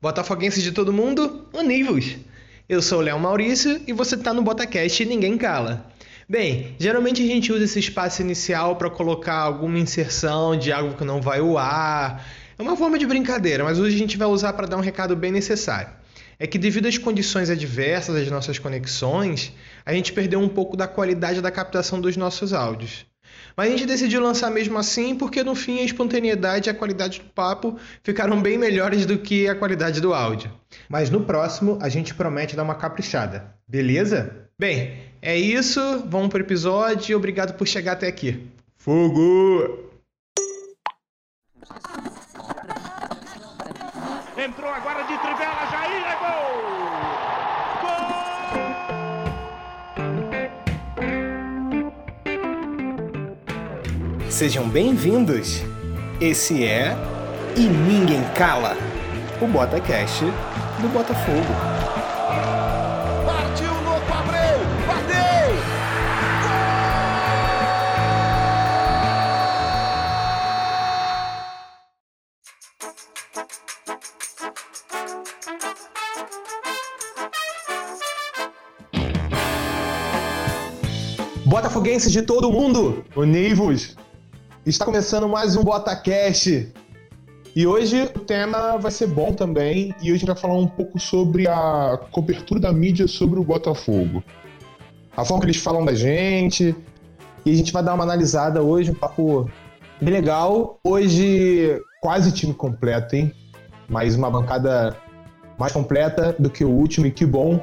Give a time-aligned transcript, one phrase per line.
[0.00, 2.16] Botafoguense de todo mundo, univos!
[2.68, 5.86] Eu sou o Léo Maurício e você está no Botacast e Ninguém Cala.
[6.28, 11.04] Bem, geralmente a gente usa esse espaço inicial para colocar alguma inserção de algo que
[11.04, 12.26] não vai ao ar.
[12.58, 15.14] É uma forma de brincadeira, mas hoje a gente vai usar para dar um recado
[15.14, 15.92] bem necessário.
[16.38, 19.52] É que devido às condições adversas das nossas conexões,
[19.84, 23.06] a gente perdeu um pouco da qualidade da captação dos nossos áudios.
[23.56, 27.20] Mas a gente decidiu lançar mesmo assim porque no fim a espontaneidade e a qualidade
[27.20, 30.50] do papo ficaram bem melhores do que a qualidade do áudio.
[30.88, 34.48] Mas no próximo a gente promete dar uma caprichada, beleza?
[34.58, 38.48] Bem, é isso, vamos pro episódio e obrigado por chegar até aqui.
[38.76, 39.92] Fogo!
[44.36, 46.83] Entrou agora de trivela, Jair, é gol!
[54.34, 55.62] Sejam bem-vindos!
[56.20, 56.96] Esse é
[57.56, 58.76] E Ninguém Cala,
[59.40, 60.24] o BotaCast
[60.80, 61.54] do Botafogo.
[63.24, 64.58] Partiu louco, Abreu!
[64.88, 65.54] Bateu!
[81.46, 83.94] Botafoguenses de todo mundo, univos!
[84.66, 86.72] Está começando mais um BotaCast.
[87.54, 90.66] E hoje o tema vai ser bom também, e hoje a gente vai falar um
[90.66, 94.24] pouco sobre a cobertura da mídia sobre o Botafogo.
[95.14, 96.74] A forma que eles falam da gente,
[97.44, 99.50] e a gente vai dar uma analisada hoje, um papo
[100.00, 100.80] bem legal.
[100.82, 103.34] Hoje, quase time completo, hein?
[103.86, 104.96] Mais uma bancada
[105.58, 107.62] mais completa do que o último, e que bom.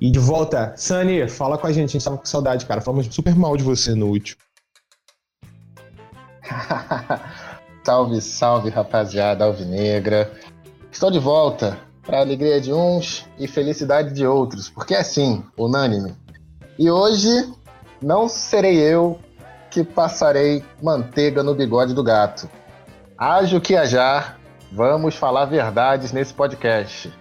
[0.00, 2.80] E de volta, Sani, fala com a gente, a gente tava com saudade, cara.
[2.80, 4.40] Falamos super mal de você no último.
[7.84, 10.30] salve, salve, rapaziada alvinegra.
[10.90, 16.14] Estou de volta para alegria de uns e felicidade de outros, porque é assim, unânime.
[16.78, 17.52] E hoje
[18.00, 19.18] não serei eu
[19.70, 22.48] que passarei manteiga no bigode do gato.
[23.16, 24.38] Haja o que hajar,
[24.70, 27.12] vamos falar verdades nesse podcast.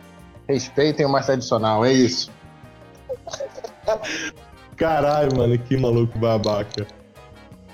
[0.47, 2.31] Respeitem o mais tradicional, é isso.
[4.75, 6.85] Caralho, mano, que maluco babaca.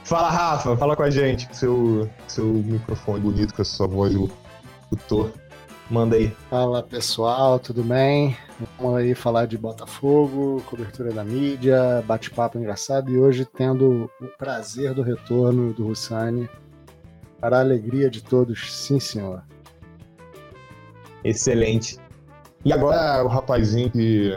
[0.09, 4.11] Fala, Rafa, fala com a gente, com seu, seu microfone bonito, com a sua voz
[4.15, 5.31] locutor.
[5.87, 6.35] Manda aí.
[6.49, 8.35] Fala pessoal, tudo bem?
[8.79, 14.95] Vamos aí falar de Botafogo, cobertura da mídia, bate-papo engraçado e hoje tendo o prazer
[14.95, 16.49] do retorno do Russani
[17.39, 19.43] para a alegria de todos, sim senhor.
[21.23, 21.99] Excelente.
[22.65, 24.35] E agora o rapazinho que,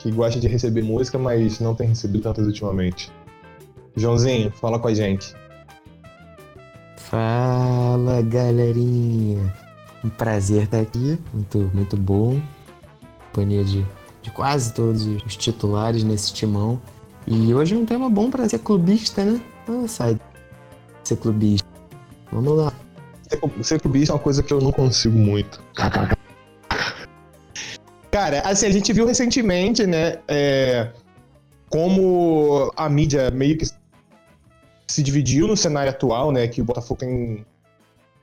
[0.00, 3.12] que gosta de receber música, mas não tem recebido tantas ultimamente.
[3.98, 5.34] Joãozinho, fala com a gente.
[6.96, 9.54] Fala galerinha,
[10.04, 12.40] um prazer estar aqui, muito, muito bom.
[13.26, 13.84] Companhia de,
[14.22, 16.80] de quase todos os titulares nesse timão.
[17.26, 19.40] E hoje é um tema bom para ser clubista, né?
[19.68, 20.18] Ah, sai
[21.08, 21.68] ser clubista.
[22.30, 22.72] Vamos lá.
[23.62, 25.62] Ser clubista é uma coisa que eu não consigo muito.
[28.10, 30.18] Cara, assim, a gente viu recentemente, né?
[30.28, 30.90] É,
[31.68, 33.66] como a mídia meio que
[34.88, 36.48] se dividiu no cenário atual, né?
[36.48, 37.44] Que o Botafogo tem,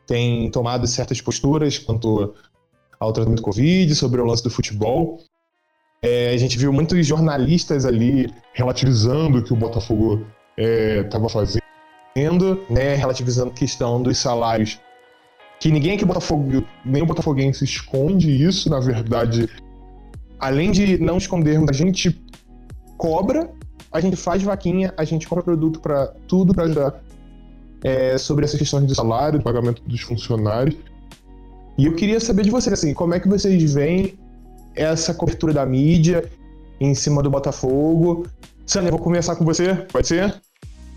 [0.07, 2.33] tem tomado certas posturas quanto
[2.99, 5.19] ao tratamento do Covid, sobre o lance do futebol.
[6.01, 10.25] É, a gente viu muitos jornalistas ali relativizando o que o Botafogo
[10.57, 12.95] estava é, fazendo, né?
[12.95, 14.79] Relativizando a questão dos salários.
[15.59, 19.49] Que ninguém aqui Botafogo, nem o Botafoguense esconde isso, na verdade.
[20.39, 22.21] Além de não escondermos, a gente
[22.97, 23.49] cobra
[23.95, 27.01] a gente faz vaquinha, a gente compra produto para tudo para ajudar
[27.81, 30.75] é, sobre essas questões de salário, pagamento dos funcionários.
[31.77, 34.19] E eu queria saber de vocês, assim, como é que vocês veem
[34.75, 36.29] essa cobertura da mídia
[36.77, 38.27] em cima do Botafogo?
[38.65, 40.41] Sânia, vou começar com você, pode ser?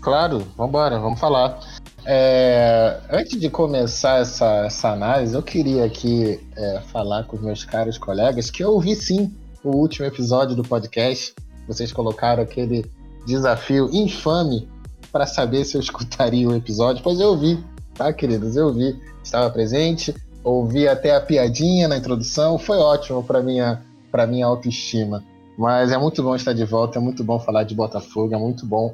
[0.01, 1.57] Claro, vamos embora, vamos falar.
[2.05, 7.63] É, antes de começar essa, essa análise, eu queria aqui é, falar com os meus
[7.63, 9.33] caros colegas que eu ouvi sim
[9.63, 11.33] o último episódio do podcast
[11.69, 12.83] vocês colocaram aquele
[13.29, 14.67] desafio infame
[15.11, 17.03] para saber se eu escutaria o episódio.
[17.03, 18.55] Pois eu vi, tá, queridos?
[18.55, 18.99] Eu vi.
[19.23, 22.57] Estava presente, ouvi até a piadinha na introdução.
[22.57, 23.81] Foi ótimo para minha
[24.11, 25.23] para minha autoestima.
[25.55, 28.65] Mas é muito bom estar de volta, é muito bom falar de Botafogo, é muito
[28.65, 28.91] bom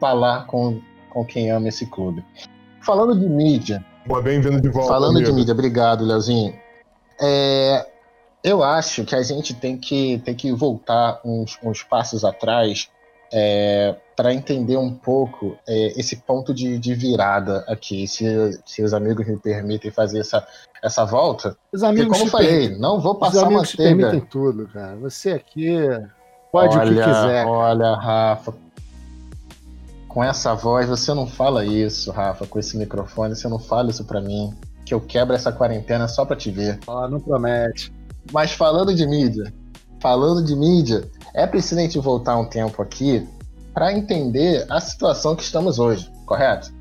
[0.00, 0.80] falar com,
[1.10, 2.24] com quem ama esse clube.
[2.80, 3.84] Falando de mídia.
[4.24, 4.88] Bem-vindo de volta.
[4.88, 5.26] Falando amigo.
[5.26, 6.54] de mídia, obrigado, Leozinho.
[7.20, 7.86] É,
[8.42, 12.88] eu acho que a gente tem que, tem que voltar uns, uns passos atrás
[13.32, 18.24] é, para entender um pouco é, esse ponto de, de virada aqui, se,
[18.64, 20.46] se os amigos me permitem fazer essa,
[20.82, 21.56] essa volta.
[21.72, 23.96] Os amigos como eu falei, não vou passar os amigos manteiga.
[23.96, 24.96] permitem tudo, cara.
[24.96, 25.76] Você aqui
[26.50, 27.46] pode olha, o que quiser.
[27.46, 28.54] Olha, Rafa.
[30.08, 34.04] Com essa voz, você não fala isso, Rafa, com esse microfone, você não fala isso
[34.04, 34.54] pra mim.
[34.84, 36.78] Que eu quebro essa quarentena só pra te ver.
[36.86, 37.92] Ó, não promete.
[38.32, 39.52] Mas falando de mídia,
[40.06, 41.02] falando de mídia,
[41.34, 43.26] é preciso a gente voltar um tempo aqui
[43.74, 46.72] para entender a situação que estamos hoje, correto?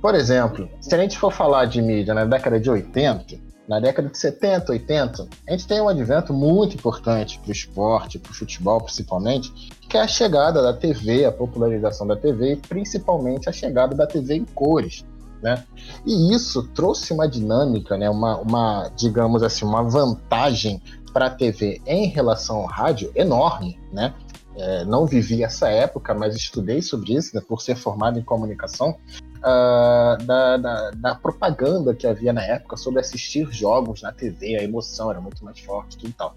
[0.00, 4.08] Por exemplo, se a gente for falar de mídia na década de 80, na década
[4.08, 8.34] de 70, 80, a gente tem um advento muito importante para o esporte, para o
[8.34, 9.50] futebol principalmente,
[9.88, 14.06] que é a chegada da TV, a popularização da TV e principalmente a chegada da
[14.06, 15.04] TV em cores.
[15.46, 15.64] Né?
[16.04, 18.10] E isso trouxe uma dinâmica, né?
[18.10, 20.82] uma, uma digamos assim, uma vantagem
[21.12, 23.78] para a TV em relação ao rádio enorme.
[23.92, 24.12] Né?
[24.56, 28.96] É, não vivi essa época, mas estudei sobre isso, né, por ser formado em comunicação,
[29.36, 34.64] uh, da, da, da, propaganda que havia na época sobre assistir jogos na TV, a
[34.64, 36.34] emoção era muito mais forte tudo e tal.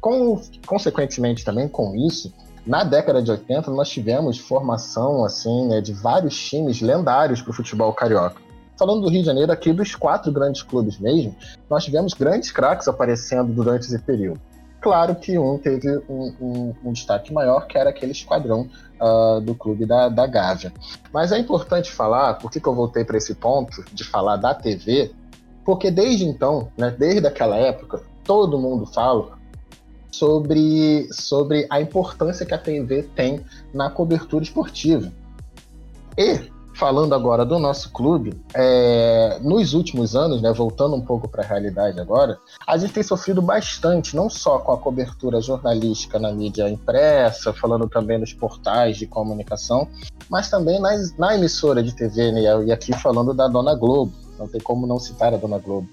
[0.00, 2.32] Com, consequentemente, também com isso,
[2.66, 7.54] na década de 80 nós tivemos formação assim né, de vários times lendários para o
[7.54, 8.47] futebol carioca.
[8.78, 11.34] Falando do Rio de Janeiro, aqui dos quatro grandes clubes mesmo,
[11.68, 14.40] nós tivemos grandes craques aparecendo durante esse período.
[14.80, 18.70] Claro que um teve um, um, um destaque maior, que era aquele esquadrão
[19.00, 20.72] uh, do clube da, da Gávea.
[21.12, 24.54] Mas é importante falar, por que, que eu voltei para esse ponto de falar da
[24.54, 25.10] TV?
[25.64, 29.36] Porque desde então, né, desde aquela época, todo mundo fala
[30.12, 33.44] sobre, sobre a importância que a TV tem
[33.74, 35.12] na cobertura esportiva.
[36.16, 41.42] E falando agora do nosso clube, é, nos últimos anos, né, voltando um pouco para
[41.42, 46.30] a realidade agora, a gente tem sofrido bastante, não só com a cobertura jornalística na
[46.30, 49.88] mídia impressa, falando também nos portais de comunicação,
[50.30, 54.46] mas também nas, na emissora de TV, né, e aqui falando da Dona Globo, não
[54.46, 55.88] tem como não citar a Dona Globo.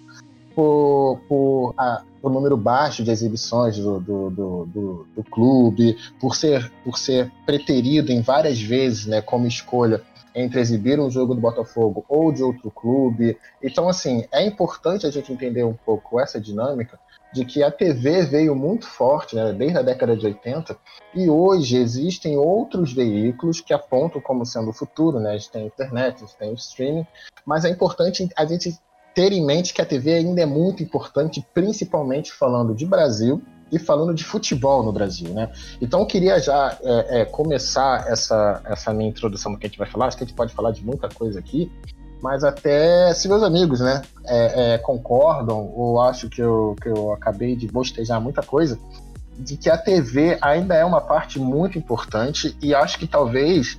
[0.54, 6.72] Por, por, a, por número baixo de exibições do, do, do, do clube, por ser,
[6.84, 10.02] por ser preterido em várias vezes né, como escolha
[10.36, 13.38] entre exibir um jogo do Botafogo ou de outro clube.
[13.64, 17.00] Então, assim, é importante a gente entender um pouco essa dinâmica
[17.34, 20.78] de que a TV veio muito forte, né, desde a década de 80,
[21.14, 25.32] e hoje existem outros veículos que apontam como sendo o futuro, né?
[25.32, 27.06] A gente tem a internet, a gente tem o streaming,
[27.46, 28.78] mas é importante a gente
[29.14, 33.80] ter em mente que a TV ainda é muito importante, principalmente falando de Brasil e
[33.80, 35.52] falando de futebol no Brasil, né?
[35.82, 39.90] Então eu queria já é, é, começar essa, essa minha introdução que a gente vai
[39.90, 40.08] falar.
[40.08, 41.72] Acho que a gente pode falar de muita coisa aqui,
[42.22, 47.12] mas até se meus amigos, né, é, é concordam ou acho que eu, que eu
[47.12, 48.80] acabei de bostejar muita coisa,
[49.38, 53.78] de que a TV ainda é uma parte muito importante e acho que talvez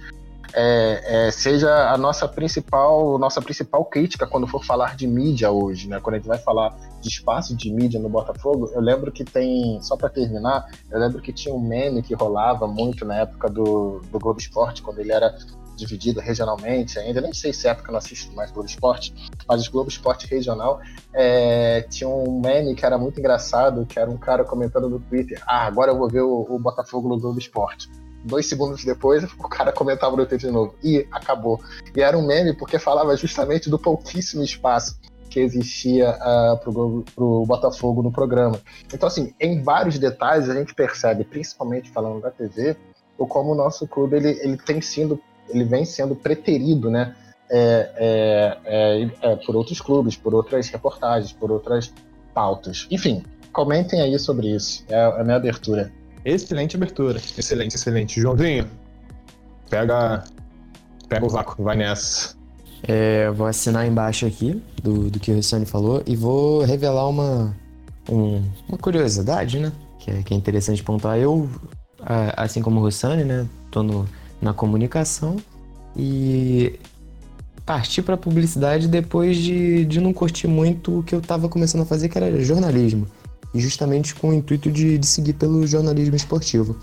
[0.53, 5.89] é, é, seja a nossa principal, nossa principal crítica quando for falar de mídia hoje,
[5.89, 6.01] né?
[6.01, 9.81] Quando a gente vai falar de espaço de mídia no Botafogo, eu lembro que tem,
[9.83, 14.01] só para terminar, eu lembro que tinha um meme que rolava muito na época do,
[14.11, 15.35] do Globo Esporte, quando ele era
[15.77, 19.15] dividido regionalmente ainda, nem sei se é época eu não assisto mais Globo Esporte,
[19.47, 20.81] mas Globo Esporte regional
[21.13, 25.43] é, tinha um meme que era muito engraçado, que era um cara comentando no Twitter,
[25.47, 27.91] ah, agora eu vou ver o, o Botafogo no Globo Esporte
[28.25, 30.75] dois segundos depois, o cara comentava no Twitter de novo.
[30.83, 31.61] E acabou.
[31.95, 34.99] E era um meme porque falava justamente do pouquíssimo espaço
[35.29, 38.59] que existia uh, pro, pro Botafogo no programa.
[38.93, 42.77] Então, assim, em vários detalhes a gente percebe, principalmente falando da TV,
[43.19, 47.15] o como o nosso clube ele, ele tem sido, ele vem sendo preterido, né?
[47.51, 51.93] É, é, é, é, por outros clubes, por outras reportagens, por outras
[52.35, 52.87] pautas.
[52.91, 54.85] Enfim, comentem aí sobre isso.
[54.89, 55.93] É a minha abertura.
[56.27, 57.21] Excelente abertura.
[57.39, 58.21] Excelente, excelente.
[58.21, 58.67] Joãozinho,
[59.71, 60.25] pega,
[61.09, 62.35] pega o vácuo, vai nessa.
[62.83, 67.57] É, vou assinar embaixo aqui do, do que o Rissani falou e vou revelar uma,
[68.11, 69.73] um, uma curiosidade, né?
[70.01, 71.17] Que é, que é interessante pontuar.
[71.17, 71.49] Eu,
[72.37, 73.47] assim como o Rossani, né?
[73.71, 74.09] Tô no,
[74.43, 75.37] na comunicação
[75.97, 76.77] e
[77.65, 81.87] parti para publicidade depois de, de não curtir muito o que eu estava começando a
[81.87, 83.07] fazer, que era jornalismo
[83.55, 86.77] e justamente com o intuito de, de seguir pelo jornalismo esportivo.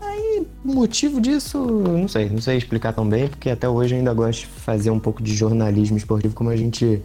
[0.00, 3.98] Aí, o motivo disso, não sei, não sei explicar tão bem, porque até hoje eu
[3.98, 7.02] ainda gosto de fazer um pouco de jornalismo esportivo, como a gente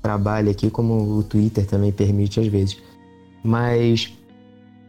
[0.00, 2.76] trabalha aqui, como o Twitter também permite às vezes.
[3.42, 4.12] Mas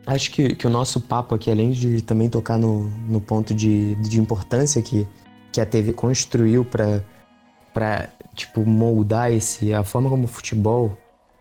[0.06, 3.96] acho que, que o nosso papo aqui, além de também tocar no, no ponto de,
[3.96, 5.08] de importância que,
[5.52, 10.98] que a TV construiu para tipo moldar esse a forma como o futebol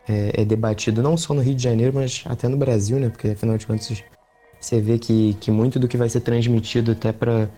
[0.09, 3.09] é, é, debatido não só no Rio de Janeiro, mas até no Brasil, né?
[3.09, 4.03] Porque afinal de contas
[4.61, 7.49] você vê que, que muito do que vai ser transmitido até para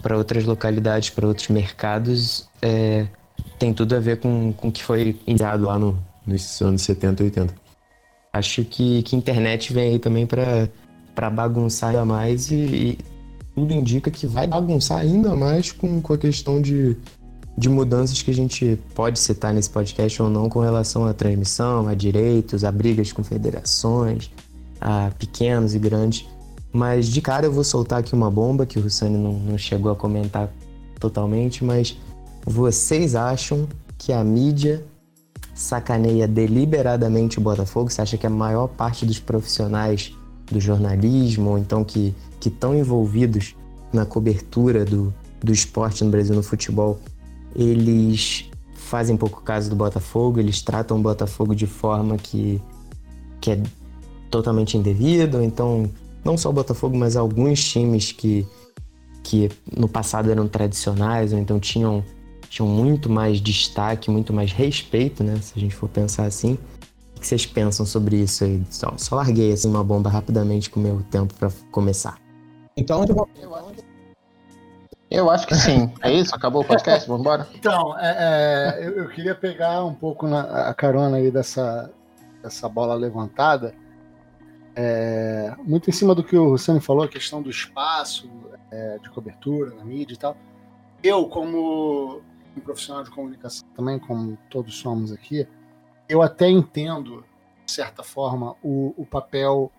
[0.00, 3.06] para outras localidades, para outros mercados, é,
[3.58, 7.22] tem tudo a ver com, com o que foi enviado lá no, nos anos 70
[7.22, 7.54] e 80.
[8.32, 12.98] Acho que, que internet vem aí também para bagunçar ainda mais e, e,
[13.54, 16.96] tudo indica que vai bagunçar ainda mais com, com a questão de,
[17.58, 21.88] de mudanças que a gente pode citar nesse podcast ou não com relação à transmissão,
[21.88, 24.30] a direitos, a brigas com federações,
[24.80, 26.24] a pequenos e grandes.
[26.72, 29.90] Mas de cara eu vou soltar aqui uma bomba que o Russani não, não chegou
[29.90, 30.48] a comentar
[31.00, 31.98] totalmente, mas
[32.46, 34.84] vocês acham que a mídia
[35.52, 37.90] sacaneia deliberadamente o Botafogo?
[37.90, 40.14] Você acha que a maior parte dos profissionais
[40.48, 43.56] do jornalismo, ou então que estão envolvidos
[43.92, 45.12] na cobertura do,
[45.42, 47.00] do esporte no Brasil, no futebol,
[47.58, 52.62] eles fazem pouco caso do Botafogo, eles tratam o Botafogo de forma que,
[53.40, 53.62] que é
[54.30, 55.90] totalmente indevida, então
[56.24, 58.46] não só o Botafogo, mas alguns times que,
[59.24, 62.04] que no passado eram tradicionais, ou então tinham
[62.48, 65.36] tinham muito mais destaque, muito mais respeito, né?
[65.36, 66.58] Se a gente for pensar assim.
[67.14, 68.62] O que vocês pensam sobre isso aí?
[68.70, 72.18] Só, só larguei assim uma bomba rapidamente com o meu tempo para começar.
[72.76, 73.67] Então, eu acho
[75.46, 75.92] que sim.
[76.02, 76.34] É isso?
[76.34, 77.08] Acabou o podcast?
[77.08, 77.48] Vamos embora?
[77.54, 81.90] Então, é, é, eu, eu, queria pegar um pouco na, a carona aí dessa,
[82.42, 83.74] dessa bola levantada.
[84.76, 88.30] É, muito em cima do que o Luciano falou, a questão do espaço
[88.70, 90.36] é, de cobertura na mídia e tal.
[91.02, 92.20] Eu, como
[92.56, 95.46] um profissional de comunicação também, como todos somos aqui,
[96.08, 97.24] eu até entendo,
[97.64, 99.70] de certa forma, o, o papel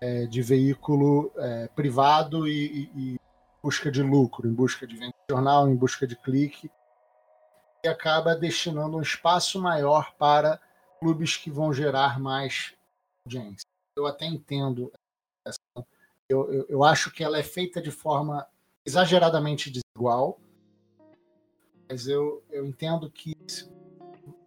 [0.00, 3.20] é, de veículo é, privado e, e,
[3.62, 6.70] busca de lucro, em busca de venda de jornal, em busca de clique,
[7.84, 10.60] e acaba destinando um espaço maior para
[10.98, 12.74] clubes que vão gerar mais
[13.24, 13.66] audiência.
[13.96, 14.92] Eu até entendo
[15.46, 15.58] essa.
[16.28, 18.46] Eu, eu, eu acho que ela é feita de forma
[18.86, 20.40] exageradamente desigual,
[21.88, 23.36] mas eu, eu entendo que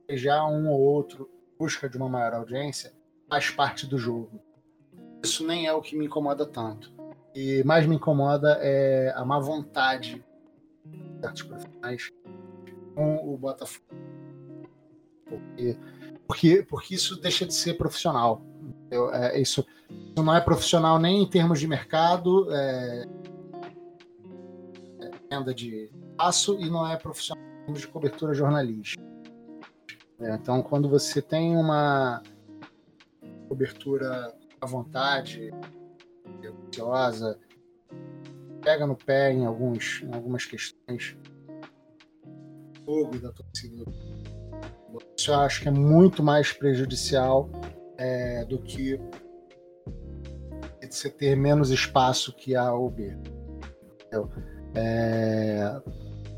[0.10, 1.30] já um ou outro
[1.60, 2.94] busca de uma maior audiência
[3.30, 4.42] faz parte do jogo.
[5.24, 6.95] Isso nem é o que me incomoda tanto.
[7.36, 10.24] E mais me incomoda é a má vontade
[10.86, 12.10] de certos profissionais
[12.96, 13.86] com o Botafogo.
[15.26, 15.78] Porque,
[16.26, 18.42] porque, porque isso deixa de ser profissional.
[18.90, 23.06] Eu, é, isso, isso, não é profissional nem em termos de mercado, é,
[25.02, 29.04] é, venda de espaço e não é profissional de cobertura jornalística.
[30.22, 32.24] É, então, quando você tem uma
[33.50, 35.52] cobertura à vontade,
[36.44, 37.40] ansiosa,
[38.62, 41.18] pega no pé em, alguns, em algumas questões,
[42.86, 43.86] fogo da torcida.
[45.18, 47.50] Isso eu acho que é muito mais prejudicial
[47.98, 49.00] é, do que
[50.90, 53.18] você ter menos espaço que a ou B.
[54.74, 55.82] É,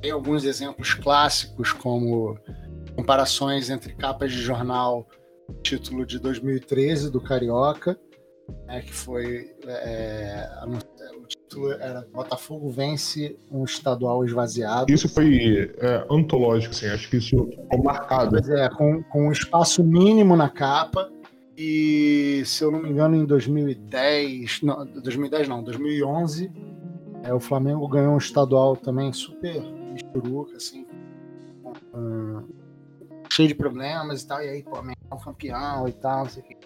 [0.01, 2.38] tem alguns exemplos clássicos, como
[2.96, 5.08] comparações entre capas de jornal,
[5.62, 8.00] título de 2013 do Carioca,
[8.66, 10.48] né, que foi é,
[11.16, 14.92] o título era Botafogo vence um estadual esvaziado.
[14.92, 18.32] Isso foi é, antológico, assim, acho que isso ficou marcado.
[18.32, 21.12] Pois é, com, com um espaço mínimo na capa.
[21.60, 26.51] E se eu não me engano, em 2010, não, 2010 não, 2011,
[27.24, 29.60] é, o Flamengo ganhou um estadual também super
[29.92, 30.86] misturuca, assim,
[31.96, 32.44] um,
[33.32, 36.44] cheio de problemas e tal, e aí, pô, é um campeão e tal, não sei
[36.44, 36.58] o que.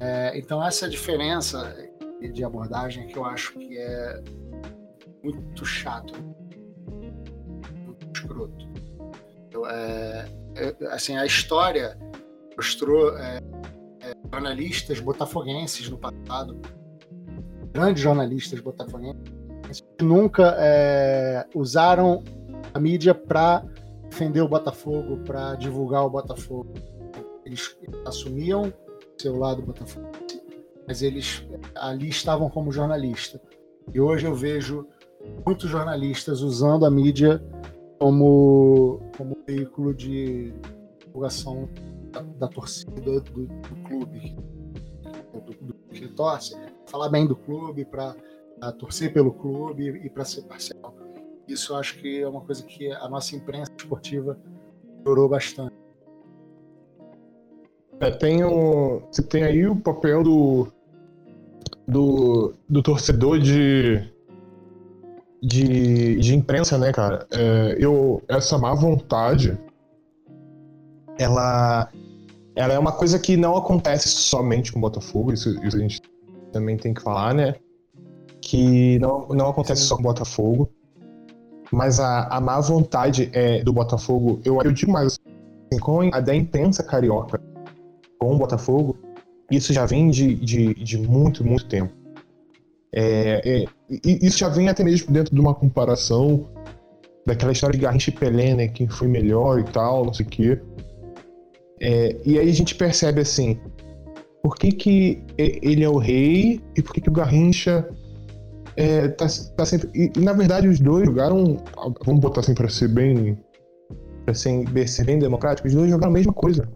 [0.00, 1.74] É, então, essa diferença
[2.20, 4.22] de abordagem que eu acho que é
[5.22, 6.14] muito chato,
[6.88, 8.68] muito escroto.
[9.50, 11.98] Eu, é, é, assim, a história
[12.56, 13.40] mostrou é,
[14.00, 16.60] é, jornalistas botafoguenses no passado,
[17.72, 19.22] grandes jornalistas botafoguenses,
[20.00, 22.22] nunca é, usaram
[22.72, 23.64] a mídia para
[24.08, 26.72] defender o Botafogo, para divulgar o Botafogo.
[27.44, 28.72] Eles assumiam
[29.18, 30.10] seu lado Botafogo,
[30.86, 31.44] mas eles
[31.74, 33.40] ali estavam como jornalista.
[33.92, 34.86] E hoje eu vejo
[35.44, 37.42] muitos jornalistas usando a mídia
[37.98, 40.52] como, como veículo de
[40.98, 41.68] divulgação
[42.12, 44.36] da, da torcida do, do clube,
[45.32, 46.54] do, do, que torce,
[46.86, 48.14] falar bem do clube, para
[48.78, 50.94] torcer pelo clube e para ser parcial.
[51.48, 54.38] Isso eu acho que é uma coisa que a nossa imprensa esportiva
[54.98, 55.85] melhorou bastante.
[58.00, 60.68] É, tem, o, você tem aí o papel do,
[61.88, 64.02] do, do torcedor de,
[65.42, 67.26] de, de imprensa, né, cara?
[67.32, 69.58] É, eu, essa má vontade,
[71.18, 71.88] ela,
[72.54, 76.02] ela é uma coisa que não acontece somente com o Botafogo, isso, isso a gente
[76.52, 77.54] também tem que falar, né?
[78.46, 80.70] que não, não acontece só com o Botafogo,
[81.72, 85.18] mas a, a má vontade é, do Botafogo, eu, eu digo mais,
[85.72, 87.40] assim, com a da imprensa carioca
[88.18, 88.96] com o Botafogo,
[89.50, 91.92] isso já vem de, de, de muito, muito tempo.
[92.92, 93.64] É, é,
[94.04, 96.48] isso já vem até mesmo dentro de uma comparação
[97.26, 98.68] daquela história de Garrincha e Pelé, né?
[98.68, 100.60] Quem foi melhor e tal, não sei o quê.
[101.80, 103.58] É, e aí a gente percebe assim,
[104.42, 107.86] por que, que ele é o rei e por que, que o Garrincha
[108.76, 109.90] é, tá, tá sempre.
[109.94, 111.56] E, na verdade os dois jogaram.
[112.04, 113.38] Vamos botar assim pra ser bem.
[114.24, 116.68] pra ser bem democrático, os dois jogaram a mesma coisa.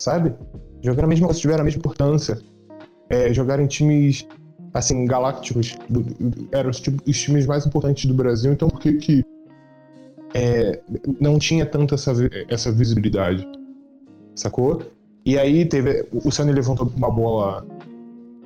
[0.00, 0.34] Sabe?
[0.82, 2.38] Jogaram a mesma tiveram a mesma importância.
[3.10, 4.26] É, jogaram em times
[4.72, 5.76] assim, galácticos,
[6.52, 9.24] eram os, os, times mais importantes do Brasil, então por que que
[10.32, 10.80] é,
[11.20, 12.12] não tinha tanta essa,
[12.48, 13.46] essa visibilidade?
[14.34, 14.80] Sacou?
[15.26, 17.66] E aí teve, o Sani levantou uma boa,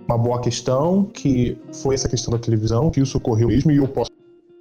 [0.08, 3.87] uma boa questão, que foi essa questão da televisão, que isso ocorreu mesmo, e eu
[3.87, 4.11] posso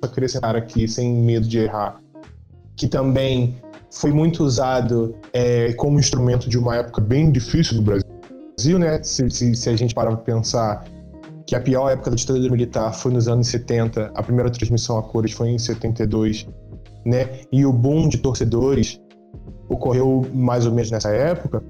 [0.01, 2.01] acrescentar aqui, sem medo de errar,
[2.75, 3.55] que também
[3.93, 9.01] foi muito usado é, como instrumento de uma época bem difícil do Brasil, né?
[9.03, 10.83] Se, se, se a gente parar para pensar
[11.45, 15.03] que a pior época da ditadura militar foi nos anos 70, a primeira transmissão a
[15.03, 16.47] cores foi em 72,
[17.05, 17.41] né?
[17.51, 18.99] E o boom de torcedores
[19.69, 21.63] ocorreu mais ou menos nessa época.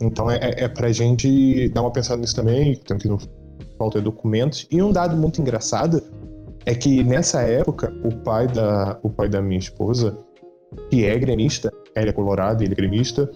[0.00, 3.18] Então é, é, é pra gente dar uma pensada nisso também, tanto que não
[3.76, 4.66] falta documentos.
[4.70, 6.02] E um dado muito engraçado
[6.64, 10.18] é que nessa época o pai da, o pai da minha esposa,
[10.90, 13.30] que é gremista, ela é colorado, ele é gremista,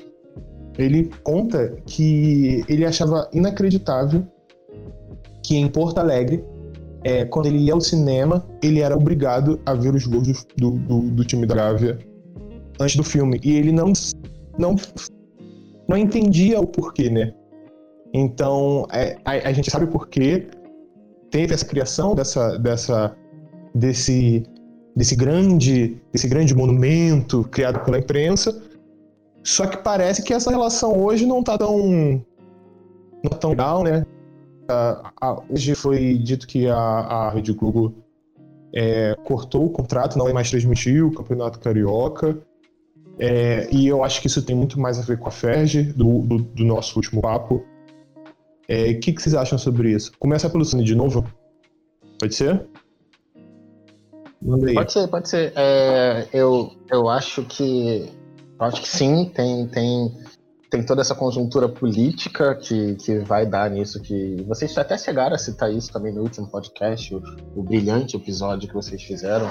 [0.79, 4.27] ele conta que ele achava inacreditável
[5.43, 6.45] que em Porto Alegre,
[7.05, 11.01] é, quando ele ia ao cinema, ele era obrigado a ver os gols do, do,
[11.11, 11.99] do time da Gávea
[12.81, 13.41] antes do filme.
[13.43, 13.93] E ele não,
[14.59, 14.77] não,
[15.89, 17.35] não entendia o porquê, né?
[18.15, 20.47] Então, é, a, a, gente sabe o porquê
[21.31, 23.17] teve essa criação dessa, dessa,
[23.75, 24.43] desse,
[24.95, 28.63] desse, grande, desse grande monumento criado pela imprensa.
[29.43, 32.25] Só que parece que essa relação hoje não está tão,
[33.23, 34.05] não tá tão legal, né?
[35.51, 37.95] hoje foi dito que a, a Rede Globo
[38.75, 42.39] é, cortou o contrato, não vai mais transmitir o Campeonato Carioca.
[43.19, 46.21] É, e eu acho que isso tem muito mais a ver com a Ferge, do,
[46.23, 47.63] do, do nosso último papo.
[48.69, 50.13] É, o é, que, que, vocês acham sobre isso?
[50.19, 51.25] Começa pelo Sani de novo.
[52.19, 52.67] Pode ser?
[54.75, 55.53] Pode ser, pode ser.
[55.57, 58.11] É, eu, eu acho que.
[58.59, 60.13] Eu acho que sim, tem, tem
[60.73, 65.39] tem toda essa conjuntura política que, que vai dar nisso, que vocês até chegaram a
[65.39, 67.23] citar isso também no último podcast, o,
[67.55, 69.51] o brilhante episódio que vocês fizeram,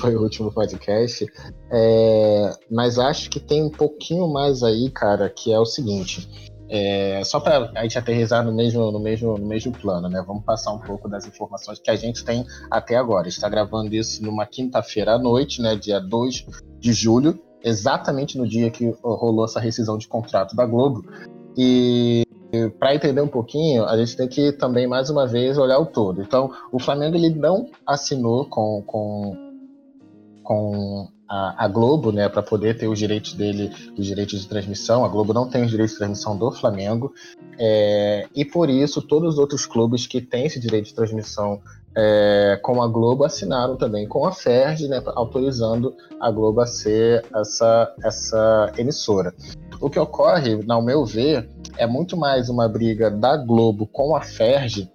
[0.00, 1.26] foi o último podcast.
[1.72, 6.49] É, mas acho que tem um pouquinho mais aí, cara, que é o seguinte.
[6.72, 10.22] É, só para a gente aterrizar no mesmo, no, mesmo, no mesmo plano, né?
[10.24, 13.26] Vamos passar um pouco das informações que a gente tem até agora.
[13.26, 15.74] Está gravando isso numa quinta-feira à noite, né?
[15.74, 16.46] Dia 2
[16.78, 21.04] de julho exatamente no dia que rolou essa rescisão de contrato da Globo.
[21.56, 22.24] E
[22.78, 26.22] para entender um pouquinho, a gente tem que também mais uma vez olhar o todo.
[26.22, 29.36] Então, o Flamengo ele não assinou com, com,
[30.42, 35.04] com a, a Globo, né, para poder ter os direitos dele, os direitos de transmissão.
[35.04, 37.14] A Globo não tem os direitos de transmissão do Flamengo,
[37.56, 41.60] é, e por isso todos os outros clubes que têm esse direito de transmissão
[41.96, 47.24] é, com a Globo assinaram também com a Ferg, né, autorizando a Globo a ser
[47.32, 49.32] essa, essa emissora.
[49.80, 54.20] O que ocorre, ao meu ver, é muito mais uma briga da Globo com a
[54.20, 54.90] Ferg,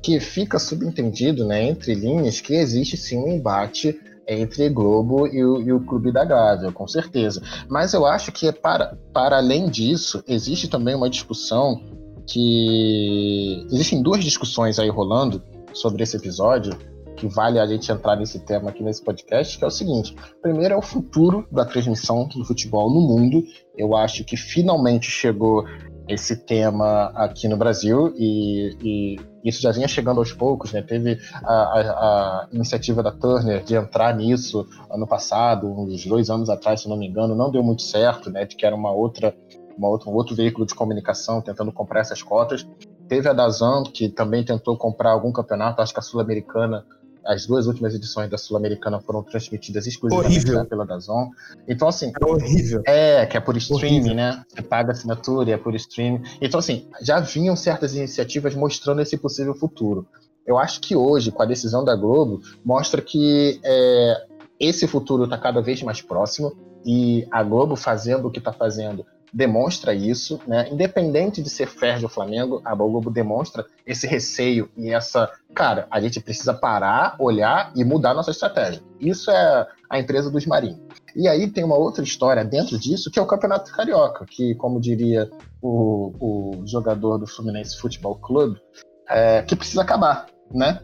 [0.00, 5.60] que fica subentendido, né, entre linhas, que existe sim um embate entre Globo e o,
[5.60, 7.42] e o Clube da Gávea, com certeza.
[7.68, 11.80] Mas eu acho que para, para além disso, existe também uma discussão
[12.26, 13.66] que.
[13.70, 16.72] Existem duas discussões aí rolando sobre esse episódio,
[17.16, 20.74] que vale a gente entrar nesse tema aqui nesse podcast, que é o seguinte: primeiro
[20.74, 23.42] é o futuro da transmissão do futebol no mundo.
[23.76, 25.64] Eu acho que finalmente chegou
[26.06, 30.82] esse tema aqui no Brasil e, e isso já vinha chegando aos poucos, né?
[30.82, 36.50] Teve a, a, a, iniciativa da Turner de entrar nisso ano passado, uns dois anos
[36.50, 38.44] atrás, se não me engano, não deu muito certo, né?
[38.44, 39.34] De que era uma outra,
[39.76, 42.66] uma outra, um outro veículo de comunicação tentando comprar essas cotas.
[43.08, 46.84] Teve a Dazan, que também tentou comprar algum campeonato, acho que a Sul-Americana,
[47.26, 51.30] as duas últimas edições da Sul-Americana foram transmitidas exclusivamente né, pela Dazon.
[51.66, 52.12] Então, assim.
[52.20, 52.82] É horrível.
[52.86, 54.14] É, que é por streaming, horrível.
[54.14, 54.44] né?
[54.48, 56.22] Você paga assinatura e é por streaming.
[56.40, 60.06] Então, assim, já vinham certas iniciativas mostrando esse possível futuro.
[60.46, 64.26] Eu acho que hoje, com a decisão da Globo, mostra que é,
[64.60, 66.52] esse futuro está cada vez mais próximo
[66.84, 70.68] e a Globo fazendo o que está fazendo demonstra isso, né?
[70.70, 76.00] Independente de ser Ferdi ou Flamengo, a Globo demonstra esse receio e essa, cara, a
[76.00, 78.80] gente precisa parar, olhar e mudar nossa estratégia.
[79.00, 80.78] Isso é a empresa dos marinhos.
[81.16, 84.80] E aí tem uma outra história dentro disso, que é o Campeonato Carioca, que, como
[84.80, 85.28] diria
[85.60, 86.12] o,
[86.60, 88.60] o jogador do Fluminense Futebol Clube,
[89.08, 90.80] é, que precisa acabar, né?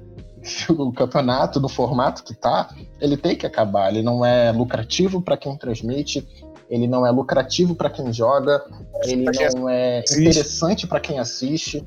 [0.70, 3.90] O campeonato, no formato que tá, ele tem que acabar.
[3.90, 6.26] Ele não é lucrativo para quem transmite,
[6.70, 8.64] ele não é lucrativo para quem joga,
[9.04, 11.84] ele não é interessante para quem assiste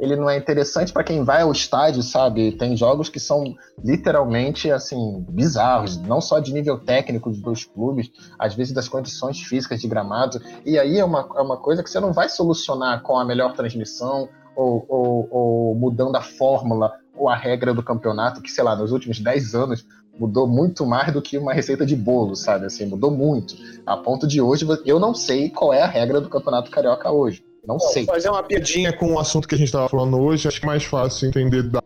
[0.00, 2.52] ele não é interessante para quem vai ao estádio, sabe?
[2.52, 8.54] Tem jogos que são literalmente assim bizarros, não só de nível técnico dos clubes, às
[8.54, 10.40] vezes das condições físicas de gramado.
[10.64, 13.54] E aí é uma, é uma coisa que você não vai solucionar com a melhor
[13.54, 18.76] transmissão ou, ou, ou mudando a fórmula ou a regra do campeonato, que sei lá,
[18.76, 19.84] nos últimos 10 anos
[20.18, 22.66] mudou muito mais do que uma receita de bolo, sabe?
[22.66, 23.54] Assim, mudou muito.
[23.86, 27.42] A ponto de hoje, eu não sei qual é a regra do Campeonato Carioca hoje.
[27.66, 28.04] Não Bom, sei.
[28.04, 30.68] Fazer uma piadinha com o assunto que a gente estava falando hoje, acho que é
[30.68, 31.82] mais fácil entender da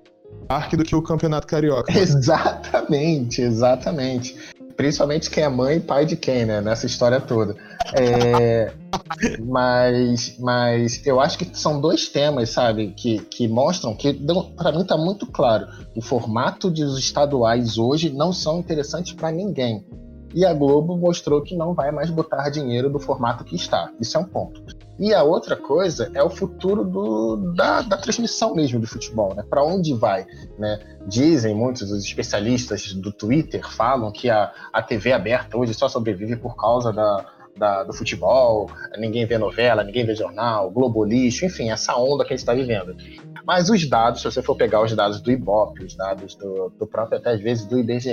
[0.48, 1.92] Ark do que o Campeonato Carioca.
[1.98, 4.36] Exatamente, exatamente.
[4.82, 6.60] Principalmente quem é mãe e pai de quem, né?
[6.60, 7.54] Nessa história toda.
[7.96, 8.72] É,
[9.38, 12.88] mas, mas eu acho que são dois temas, sabe?
[12.88, 14.12] Que, que mostram que,
[14.56, 15.68] para mim, tá muito claro.
[15.94, 19.86] O formato dos estaduais hoje não são interessantes para ninguém.
[20.34, 23.88] E a Globo mostrou que não vai mais botar dinheiro do formato que está.
[24.00, 24.64] Isso é um ponto.
[25.02, 29.42] E a outra coisa é o futuro do, da, da transmissão mesmo do futebol, né?
[29.50, 30.24] Para onde vai,
[30.56, 30.78] né?
[31.08, 36.36] Dizem muitos dos especialistas do Twitter falam que a, a TV aberta hoje só sobrevive
[36.36, 41.72] por causa da, da, do futebol, ninguém vê novela, ninguém vê jornal, Globo lixo, enfim,
[41.72, 42.94] essa onda que a gente está vivendo.
[43.44, 46.86] Mas os dados, se você for pegar os dados do Ibope, os dados do, do
[46.86, 48.10] próprio, até às vezes, do IBGE,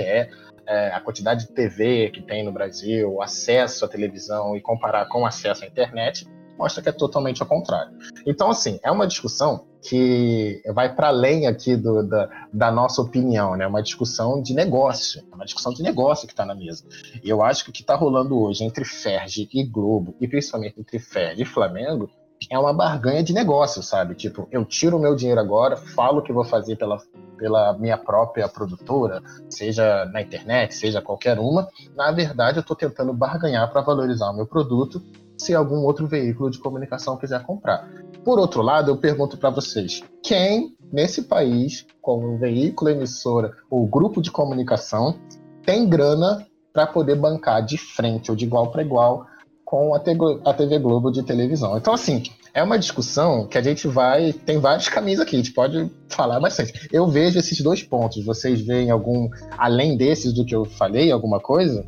[0.66, 5.24] é, a quantidade de TV que tem no Brasil, acesso à televisão e comparar com
[5.24, 6.26] acesso à internet,
[6.60, 7.90] mostra que é totalmente ao contrário.
[8.26, 13.56] Então, assim, é uma discussão que vai para além aqui do, da, da, nossa opinião,
[13.56, 13.66] né?
[13.66, 16.84] Uma discussão de negócio, é uma discussão de negócio que está na mesa.
[17.24, 20.78] E eu acho que o que está rolando hoje entre Ferge e Globo, e principalmente
[20.78, 22.10] entre Ferge e Flamengo,
[22.48, 24.14] é uma barganha de negócio, sabe?
[24.14, 26.98] Tipo, eu tiro o meu dinheiro agora, falo que vou fazer pela,
[27.36, 31.68] pela minha própria produtora, seja na internet, seja qualquer uma.
[31.94, 35.02] Na verdade, eu estou tentando barganhar para valorizar o meu produto
[35.40, 37.88] se algum outro veículo de comunicação quiser comprar.
[38.24, 44.20] Por outro lado, eu pergunto para vocês: quem nesse país, como veículo emissora ou grupo
[44.20, 45.18] de comunicação,
[45.64, 49.26] tem grana para poder bancar de frente ou de igual para igual
[49.64, 51.76] com a TV Globo de televisão?
[51.76, 54.32] Então, assim, é uma discussão que a gente vai.
[54.32, 56.88] Tem vários caminhos aqui, a gente pode falar bastante.
[56.92, 58.24] Eu vejo esses dois pontos.
[58.24, 59.28] Vocês veem algum.
[59.56, 61.86] Além desses do que eu falei, alguma coisa?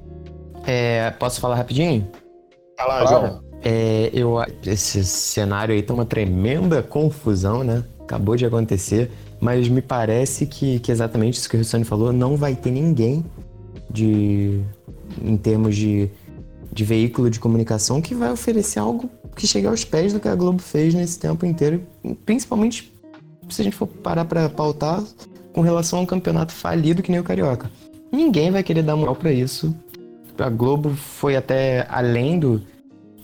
[0.65, 2.09] É, posso falar rapidinho?
[2.85, 3.09] Claro.
[3.09, 3.42] João.
[3.64, 7.85] É, eu, esse cenário aí tá uma tremenda confusão, né?
[8.01, 12.37] Acabou de acontecer, mas me parece que, que exatamente isso que o Rissone falou, não
[12.37, 13.25] vai ter ninguém
[13.88, 14.61] de
[15.23, 16.11] em termos de,
[16.73, 20.35] de veículo de comunicação que vai oferecer algo que chegue aos pés do que a
[20.35, 21.83] Globo fez nesse tempo inteiro,
[22.27, 22.92] principalmente
[23.49, 25.03] se a gente for parar para pautar
[25.53, 27.71] com relação a um campeonato falido que nem o Carioca.
[28.11, 29.75] Ninguém vai querer dar moral para isso.
[30.38, 32.61] A Globo foi até além do,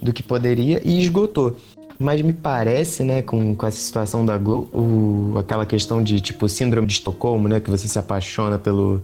[0.01, 1.57] do que poderia e esgotou.
[1.99, 6.49] Mas me parece, né, com, com essa situação da Globo, o, aquela questão de, tipo,
[6.49, 9.03] síndrome de Estocolmo, né, que você se apaixona pelo...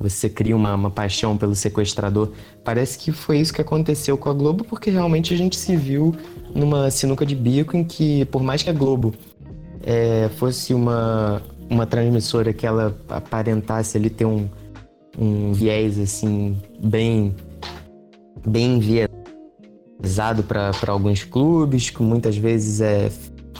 [0.00, 2.30] Você cria uma, uma paixão pelo sequestrador.
[2.64, 6.12] Parece que foi isso que aconteceu com a Globo, porque realmente a gente se viu
[6.52, 9.14] numa sinuca de bico em que, por mais que a Globo
[9.84, 14.48] é, fosse uma, uma transmissora que ela aparentasse ali ter um,
[15.16, 17.34] um viés, assim, bem,
[18.44, 19.23] bem enviesado,
[20.04, 23.10] pesado para alguns clubes, que muitas vezes é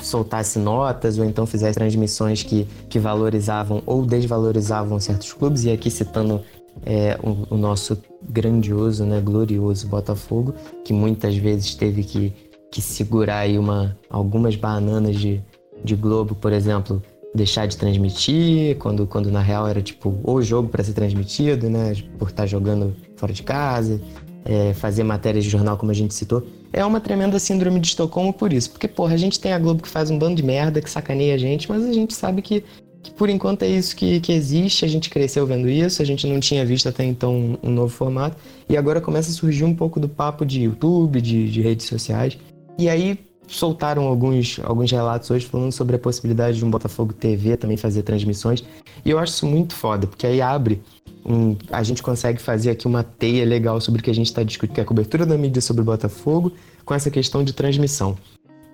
[0.02, 5.90] soltasse notas ou então fizesse transmissões que, que valorizavam ou desvalorizavam certos clubes, e aqui
[5.90, 6.42] citando
[6.84, 10.54] é, o, o, nosso grandioso, né, glorioso Botafogo,
[10.84, 12.32] que muitas vezes teve que,
[12.70, 15.42] que segurar aí uma, algumas bananas de,
[15.82, 17.02] de Globo, por exemplo,
[17.34, 21.94] deixar de transmitir, quando, quando na real era tipo o jogo para ser transmitido, né,
[22.18, 23.98] por estar jogando fora de casa,
[24.44, 28.32] é, fazer matérias de jornal, como a gente citou, é uma tremenda síndrome de Estocolmo
[28.32, 28.70] por isso.
[28.70, 31.34] Porque, porra, a gente tem a Globo que faz um bando de merda, que sacaneia
[31.34, 32.62] a gente, mas a gente sabe que,
[33.02, 36.26] que por enquanto é isso que, que existe, a gente cresceu vendo isso, a gente
[36.26, 38.36] não tinha visto até então um, um novo formato,
[38.68, 42.36] e agora começa a surgir um pouco do papo de YouTube, de, de redes sociais.
[42.78, 47.56] E aí soltaram alguns, alguns relatos hoje falando sobre a possibilidade de um Botafogo TV
[47.56, 48.64] também fazer transmissões.
[49.04, 50.82] E eu acho isso muito foda, porque aí abre
[51.24, 54.42] um, a gente consegue fazer aqui uma teia legal sobre o que a gente está
[54.42, 56.52] discutindo, que é a cobertura da mídia sobre o Botafogo,
[56.84, 58.16] com essa questão de transmissão.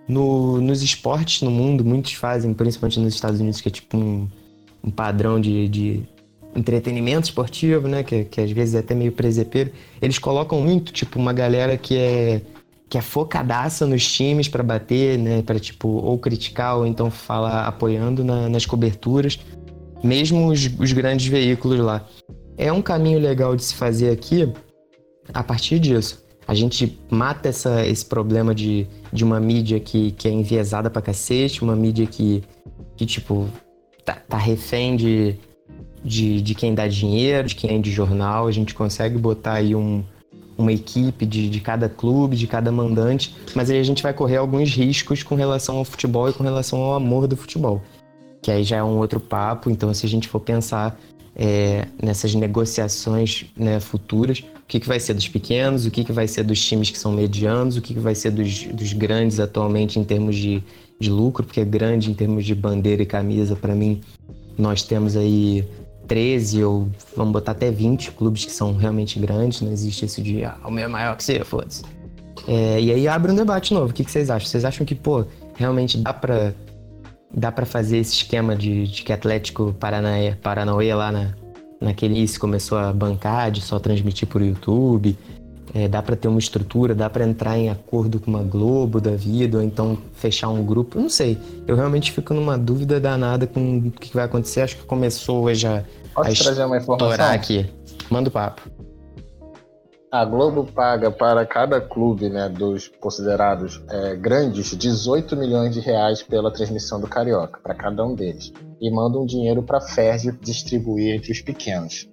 [0.09, 4.29] No, nos esportes no mundo, muitos fazem, principalmente nos Estados Unidos, que é tipo um,
[4.83, 6.03] um padrão de, de
[6.55, 8.03] entretenimento esportivo, né?
[8.03, 9.71] Que, que às vezes é até meio presepeiro.
[10.03, 12.41] Eles colocam muito, tipo, uma galera que é
[12.89, 15.43] que é focadaça nos times para bater, né?
[15.43, 19.39] Para tipo ou criticar ou então falar apoiando na, nas coberturas,
[20.03, 22.05] mesmo os, os grandes veículos lá.
[22.61, 24.53] É um caminho legal de se fazer aqui
[25.33, 26.23] a partir disso.
[26.47, 31.01] A gente mata essa, esse problema de, de uma mídia que, que é enviesada pra
[31.01, 32.45] cacete, uma mídia que,
[32.99, 33.49] que tipo,
[34.05, 35.37] tá, tá refém de,
[36.05, 38.47] de, de quem dá dinheiro, de quem é de jornal.
[38.47, 40.05] A gente consegue botar aí um,
[40.59, 44.37] uma equipe de, de cada clube, de cada mandante, mas aí a gente vai correr
[44.37, 47.81] alguns riscos com relação ao futebol e com relação ao amor do futebol.
[48.43, 51.01] Que aí já é um outro papo, então se a gente for pensar
[51.43, 56.13] é, nessas negociações né, futuras, o que, que vai ser dos pequenos, o que, que
[56.13, 59.41] vai ser dos times que são medianos, o que, que vai ser dos, dos grandes
[59.41, 60.63] atualmente em termos de,
[61.01, 64.03] de lucro, porque é grande em termos de bandeira e camisa, para mim,
[64.59, 65.67] nós temos aí
[66.07, 70.45] 13 ou vamos botar até 20 clubes que são realmente grandes, não existe isso de
[70.45, 71.83] ah, o meu é maior que você, foda-se.
[72.47, 73.91] É, e aí abre um debate novo.
[73.91, 74.47] O que, que vocês acham?
[74.47, 75.25] Vocês acham que, pô,
[75.55, 76.55] realmente dá pra,
[77.33, 81.31] dá pra fazer esse esquema de, de que Atlético Paranaé, Paranauê lá na,
[81.81, 85.17] naquele início começou a bancar, de só transmitir por YouTube?
[85.73, 89.13] É, dá para ter uma estrutura, dá para entrar em acordo com uma Globo da
[89.13, 91.39] vida, ou então fechar um grupo, não sei.
[91.65, 94.63] Eu realmente fico numa dúvida danada com o que vai acontecer.
[94.63, 97.31] Acho que começou hoje a, Posso trazer uma informação?
[97.31, 97.67] aqui.
[98.11, 98.63] Manda o papo.
[100.11, 106.21] A Globo paga para cada clube né, dos considerados é, grandes 18 milhões de reais
[106.21, 108.53] pela transmissão do Carioca, para cada um deles.
[108.81, 112.09] E manda um dinheiro para a FERJ distribuir entre os pequenos.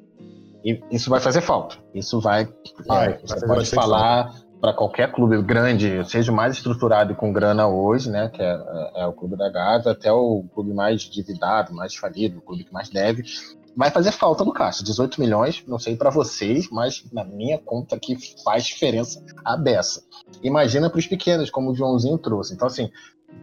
[0.63, 1.77] E isso vai fazer falta.
[1.91, 2.47] Isso vai.
[2.85, 4.31] Vai, é, você pode falar
[4.61, 8.45] para qualquer clube grande, seja o mais estruturado e com grana hoje, né, que é,
[8.45, 12.63] é, é o clube da Gaza, até o clube mais endividado, mais falido, o clube
[12.63, 13.23] que mais deve,
[13.77, 14.83] vai fazer falta no caixa.
[14.83, 20.03] 18 milhões, não sei para vocês, mas na minha conta que faz diferença a beça.
[20.41, 22.55] Imagina para os pequenos, como o Joãozinho trouxe.
[22.55, 22.89] Então, assim,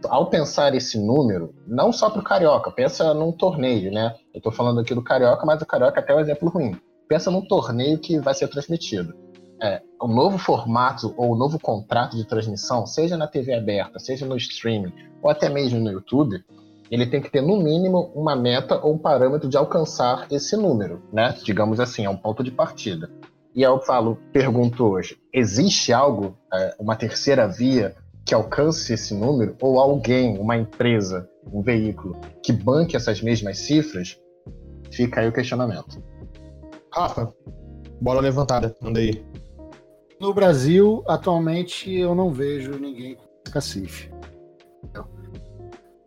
[0.09, 4.13] ao pensar esse número, não só para o Carioca, pensa num torneio, né?
[4.33, 6.77] Eu estou falando aqui do Carioca, mas o Carioca é até um exemplo ruim.
[7.07, 9.15] Pensa num torneio que vai ser transmitido.
[9.63, 14.25] É, o novo formato ou o novo contrato de transmissão, seja na TV aberta, seja
[14.25, 16.43] no streaming, ou até mesmo no YouTube,
[16.89, 21.01] ele tem que ter no mínimo uma meta ou um parâmetro de alcançar esse número,
[21.11, 21.35] né?
[21.43, 23.09] Digamos assim, é um ponto de partida.
[23.55, 27.95] E eu falo, pergunto hoje, existe algo, é, uma terceira via
[28.25, 34.19] que alcance esse número ou alguém, uma empresa, um veículo que banque essas mesmas cifras?
[34.91, 36.03] Fica aí o questionamento.
[36.93, 37.33] Rafa,
[38.01, 39.23] bola levantada, anda aí.
[40.19, 44.09] No Brasil, atualmente, eu não vejo ninguém com cacife.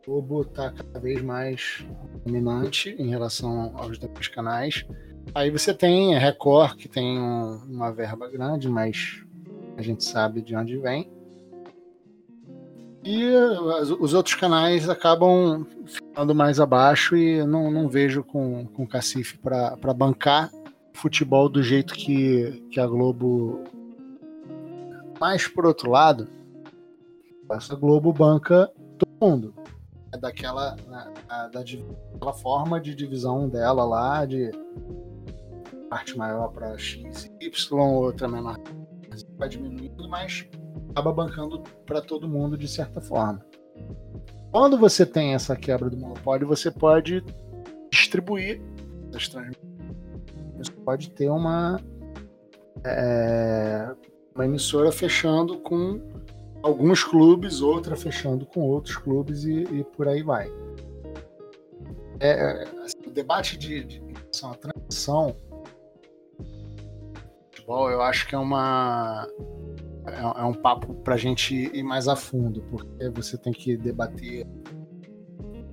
[0.08, 1.84] Globo está cada vez mais
[2.24, 4.86] dominante em relação aos demais canais.
[5.34, 9.22] Aí você tem a Record, que tem um, uma verba grande, mas
[9.76, 11.12] a gente sabe de onde vem.
[13.04, 13.22] E
[14.00, 19.92] os outros canais acabam ficando mais abaixo e não, não vejo com, com cacife para
[19.94, 20.50] bancar
[20.94, 23.62] futebol do jeito que, que a Globo.
[25.20, 26.26] Mas, por outro lado,
[27.50, 29.57] essa Globo banca todo mundo.
[30.12, 34.50] É daquela, na, da, daquela forma de divisão dela lá, de
[35.90, 38.58] parte maior para X Y, outra menor.
[39.36, 40.48] Vai diminuindo, mas
[40.90, 43.44] acaba bancando para todo mundo de certa forma.
[44.50, 47.22] Quando você tem essa quebra do monopólio, você pode
[47.90, 48.62] distribuir
[49.14, 49.68] as transmissões.
[50.84, 51.78] Pode ter uma,
[52.84, 53.94] é,
[54.34, 56.00] uma emissora fechando com
[56.62, 60.50] alguns clubes, outra fechando com outros clubes e, e por aí vai.
[62.20, 64.02] É, assim, o debate de, de
[64.50, 65.36] à transição
[67.68, 69.28] futebol, eu acho que é uma
[70.06, 73.76] é, é um papo para a gente ir mais a fundo, porque você tem que
[73.76, 74.46] debater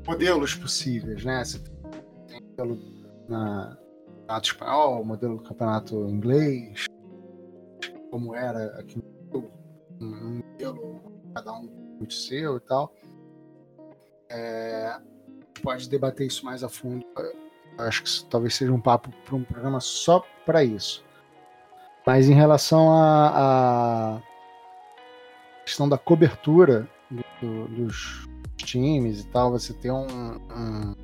[0.06, 1.44] modelos possíveis, né?
[1.44, 1.60] Você
[2.28, 2.80] tem modelo
[3.28, 3.78] na
[4.20, 6.86] campeonato espanhol, modelo do campeonato inglês,
[8.12, 9.50] como era aqui no
[10.00, 11.02] um modelo,
[11.34, 11.64] cada um
[11.98, 12.94] muito seu e tal.
[14.30, 14.98] É,
[15.62, 17.06] pode debater isso mais a fundo.
[17.18, 21.04] Eu acho que talvez seja um papo para um programa só para isso.
[22.06, 24.22] Mas em relação à
[25.66, 26.88] questão da cobertura
[27.42, 28.28] do, dos
[28.58, 30.96] times e tal, você ter um, um,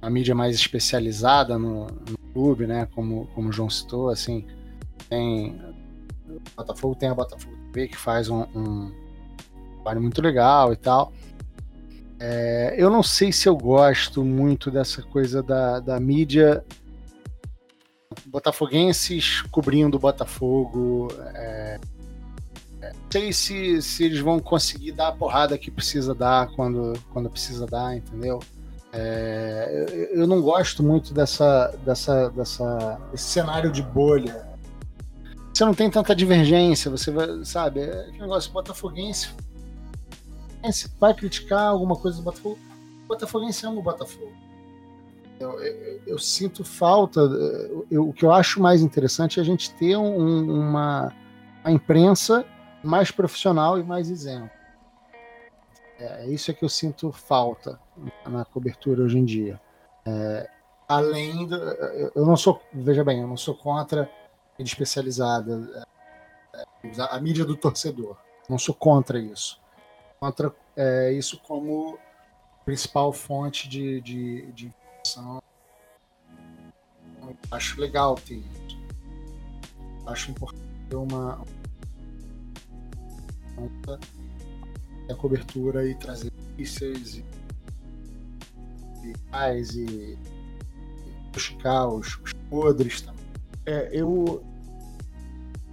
[0.00, 2.86] uma mídia mais especializada no, no clube, né?
[2.94, 4.46] Como, como o João citou, assim,
[5.08, 5.58] tem
[6.56, 8.92] Botafogo tem a Botafogo vê que faz um, um
[9.74, 11.12] trabalho muito legal e tal.
[12.20, 16.64] É, eu não sei se eu gosto muito dessa coisa da, da mídia
[18.26, 21.08] botafoguenses cobrindo o Botafogo.
[21.34, 21.80] É,
[22.80, 26.98] é, não sei se, se eles vão conseguir dar a porrada que precisa dar quando,
[27.12, 28.40] quando precisa dar, entendeu?
[28.92, 34.53] É, eu, eu, não gosto muito dessa, dessa, dessa, desse cenário de bolha.
[35.54, 37.80] Você não tem tanta divergência, você vai, sabe?
[37.80, 39.30] É aquele negócio botafoguense.
[40.98, 42.58] Vai criticar alguma coisa do Botafogo.
[43.04, 44.32] O botafoguense ama o Botafogo.
[45.38, 47.20] Eu, eu, eu sinto falta.
[47.88, 51.12] Eu, o que eu acho mais interessante é a gente ter um, uma,
[51.64, 52.44] uma imprensa
[52.82, 54.50] mais profissional e mais isenta.
[56.00, 57.78] É, isso é que eu sinto falta
[58.26, 59.60] na cobertura hoje em dia.
[60.04, 60.50] É,
[60.88, 64.10] além do, eu não sou, veja bem, eu não sou contra
[64.58, 65.86] mídia especializada,
[66.54, 66.64] é,
[67.10, 68.16] a mídia do torcedor.
[68.48, 69.60] Não sou contra isso.
[70.20, 71.98] Contra é, isso como
[72.64, 75.42] principal fonte de, de, de informação.
[77.50, 78.78] Acho legal ter isso.
[80.06, 81.42] Acho importante ter uma,
[83.56, 83.98] uma
[85.10, 87.24] a cobertura e trazer notícias e,
[89.02, 89.14] e,
[89.76, 90.18] e,
[91.32, 93.13] buscar os, os podres também.
[93.66, 94.42] É, eu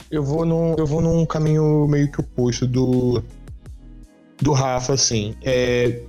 [0.09, 3.23] eu vou num eu vou num caminho meio que oposto do
[4.41, 5.35] do Rafa assim.
[5.43, 6.01] É,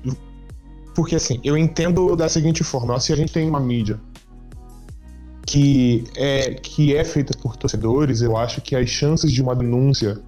[0.95, 4.01] porque assim, eu entendo da seguinte forma, se a gente tem uma mídia
[5.47, 10.21] que é que é feita por torcedores, eu acho que as chances de uma denúncia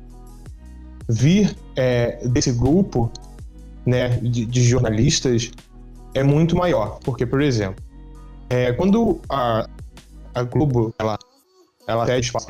[1.09, 3.11] vir é, desse grupo
[3.85, 5.51] né, de, de, jornalistas
[6.15, 6.99] é muito maior.
[7.05, 7.83] Porque, por exemplo,
[8.49, 9.69] é, quando a,
[10.35, 11.19] a Globo ela,
[11.87, 12.49] ela pede espaço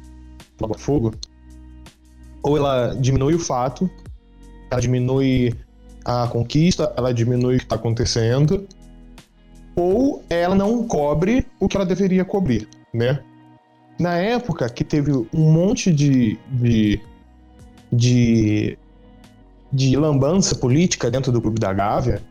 [0.57, 1.13] para fogo,
[2.43, 3.91] ou ela diminui o fato,
[4.71, 5.55] ela diminui
[6.05, 8.67] a conquista, ela diminui o que está acontecendo,
[9.75, 13.21] ou ela não cobre o que ela deveria cobrir, né?
[13.99, 17.01] Na época que teve um monte de, de
[17.95, 18.77] de,
[19.73, 22.23] de lambança política dentro do Clube da Gávea,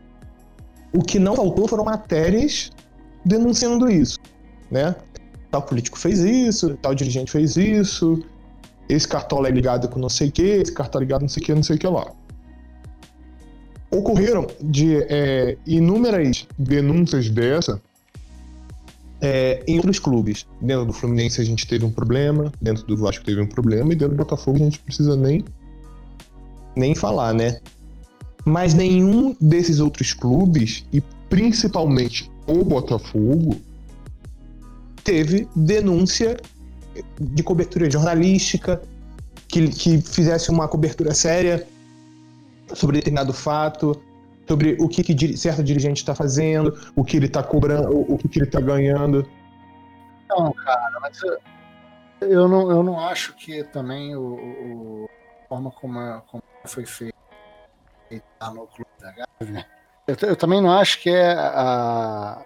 [0.92, 2.72] o que não faltou foram matérias
[3.26, 4.20] denunciando isso,
[4.70, 4.96] né?
[5.54, 8.24] Tal político fez isso, tal dirigente fez isso,
[8.90, 11.44] esse cartola é ligado com não sei o que, esse cartola é ligado não sei
[11.44, 12.12] o que, não sei o que lá.
[13.92, 17.80] Ocorreram de é, inúmeras denúncias dessa
[19.22, 20.48] é, em outros clubes.
[20.60, 23.96] Dentro do Fluminense a gente teve um problema, dentro do Vasco teve um problema, e
[23.96, 25.46] dentro do Botafogo a gente precisa nem,
[26.76, 27.60] nem falar, né?
[28.44, 33.62] Mas nenhum desses outros clubes, e principalmente o Botafogo,
[35.04, 36.38] teve denúncia
[37.20, 38.82] de cobertura jornalística,
[39.48, 41.68] que, que fizesse uma cobertura séria
[42.74, 44.02] sobre determinado fato,
[44.48, 48.28] sobre o que, que certo dirigente está fazendo, o que ele está cobrando, o, que,
[48.28, 49.28] que ele está ganhando.
[50.30, 51.20] Não, cara, mas
[52.22, 55.10] eu, não, eu não acho que também o, o
[55.44, 57.14] a forma como, é, como foi feito
[58.42, 59.66] no Clube da Gávea,
[60.08, 62.44] eu, eu, também não acho que é a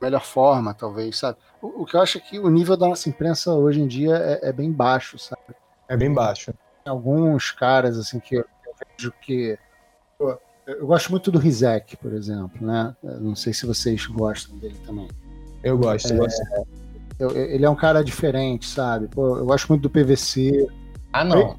[0.00, 1.38] melhor forma, talvez, sabe?
[1.60, 4.16] O, o, que eu acho é que o nível da nossa imprensa hoje em dia
[4.16, 5.54] é, é bem baixo, sabe?
[5.88, 6.52] É bem baixo.
[6.84, 9.58] Tem alguns caras, assim, que eu, eu vejo que
[10.18, 12.94] pô, eu gosto muito do Rizek, por exemplo, né?
[13.02, 15.08] Eu não sei se vocês gostam dele também.
[15.64, 16.42] Eu gosto, é, eu gosto.
[17.18, 19.08] Eu, ele é um cara diferente, sabe?
[19.08, 20.68] Pô, eu gosto muito do PVC.
[21.12, 21.56] Ah, não.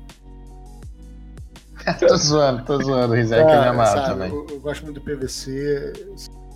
[2.00, 3.14] tô zoando, tô zoando.
[3.14, 4.30] O Rizek é, é amado também.
[4.30, 5.94] Eu, eu, gosto muito do PVC.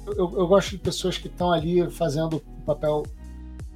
[0.06, 3.04] Eu, eu gosto de pessoas que estão ali fazendo o papel,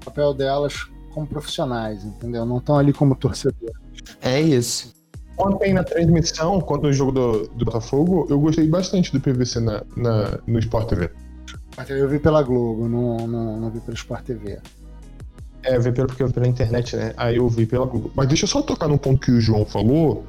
[0.04, 2.46] papel delas como profissionais, entendeu?
[2.46, 3.76] Não estão ali como torcedores.
[4.22, 4.94] É isso.
[5.38, 9.84] Ontem na transmissão, quando o jogo do, do Botafogo, eu gostei bastante do PVC na,
[9.96, 11.12] na, no Sport TV.
[11.90, 14.60] Eu vi pela Globo, não, não, não vi pelo Sport TV.
[15.64, 17.14] É, eu vi pela, porque, pela internet, né?
[17.18, 18.12] Aí eu vi pela Globo.
[18.16, 20.26] Mas deixa eu só tocar no ponto que o João falou.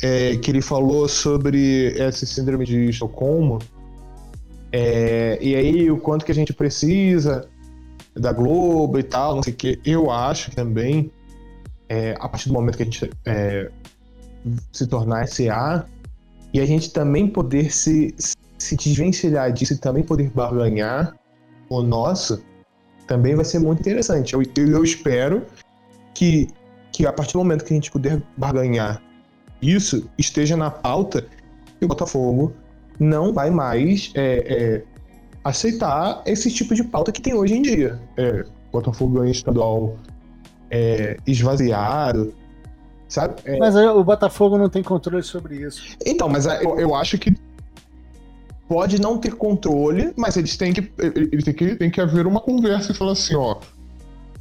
[0.00, 3.58] É, que ele falou sobre essa síndrome de Estocolmo.
[4.72, 7.48] É, e aí, o quanto que a gente precisa
[8.14, 9.80] da Globo e tal, não sei o que.
[9.84, 11.10] Eu acho também,
[11.88, 13.70] é, a partir do momento que a gente é,
[14.72, 15.86] se tornar SA
[16.52, 18.14] e a gente também poder se,
[18.58, 21.14] se desvencilhar disso e também poder barganhar
[21.68, 22.42] o nosso,
[23.06, 24.34] também vai ser muito interessante.
[24.34, 25.44] Eu, eu espero
[26.14, 26.48] que,
[26.92, 29.02] que a partir do momento que a gente puder barganhar
[29.60, 31.26] isso esteja na pauta
[31.80, 32.54] e o Botafogo
[32.98, 34.82] não vai mais é, é,
[35.44, 38.00] aceitar esse tipo de pauta que tem hoje em dia.
[38.16, 39.96] É, Botafogo ganha estadual
[40.70, 42.34] é, esvaziado,
[43.08, 43.36] Sabe?
[43.46, 45.82] É, Mas o Botafogo não tem controle sobre isso.
[46.04, 47.34] Então, mas eu, eu acho que
[48.68, 50.92] pode não ter controle, mas eles têm que.
[50.98, 53.56] Eles têm que, tem que haver uma conversa e falar assim, ó.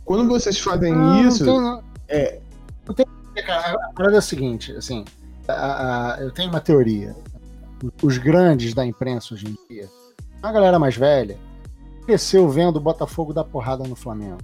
[0.03, 1.45] Quando vocês fazem Não, isso.
[1.45, 1.83] Não tem, não.
[2.09, 2.39] é-
[2.85, 3.05] Não tem,
[3.45, 5.05] cara, a parada é a seguinte, assim,
[5.47, 7.15] a- a- eu tenho uma teoria.
[8.01, 9.89] Os grandes da imprensa hoje em dia,
[10.41, 11.37] a galera mais velha,
[12.05, 14.39] cresceu vendo o Botafogo dar porrada no Flamengo.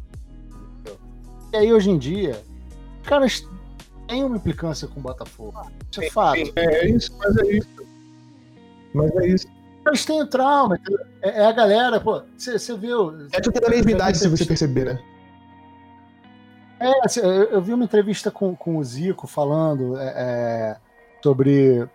[1.52, 2.42] E aí, hoje em dia,
[3.02, 3.48] os caras
[4.08, 5.60] têm uma implicância com o Botafogo.
[5.92, 6.38] Isso é fato.
[6.38, 7.70] Sim, é isso, mas é isso.
[8.94, 9.48] Mas é isso.
[9.86, 10.76] Eles têm trauma.
[10.76, 11.06] entendeu?
[11.22, 13.28] É, é a galera, pô, você viu.
[13.32, 15.00] É tudo da mesma idade, se você perceber, né?
[16.80, 20.78] É, eu, eu vi uma entrevista com, com o Zico falando é, é,
[21.24, 21.88] sobre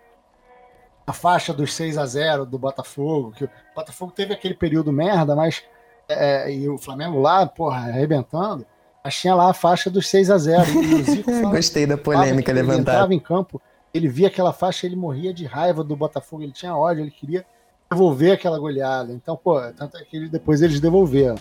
[1.09, 5.35] a faixa dos 6 a 0 do Botafogo, que o Botafogo teve aquele período merda,
[5.35, 5.63] mas
[6.07, 8.65] é, e o Flamengo lá, porra, arrebentando,
[9.03, 11.97] mas tinha lá a faixa dos 6 a 0 E o Zico fala, Gostei da
[11.97, 12.91] polêmica que ele levantada.
[12.91, 13.61] entrava em campo,
[13.93, 17.43] ele via aquela faixa, ele morria de raiva do Botafogo, ele tinha ódio, ele queria
[17.89, 19.11] devolver aquela goleada.
[19.11, 21.37] Então, pô, tanto é que ele- depois eles devolveram.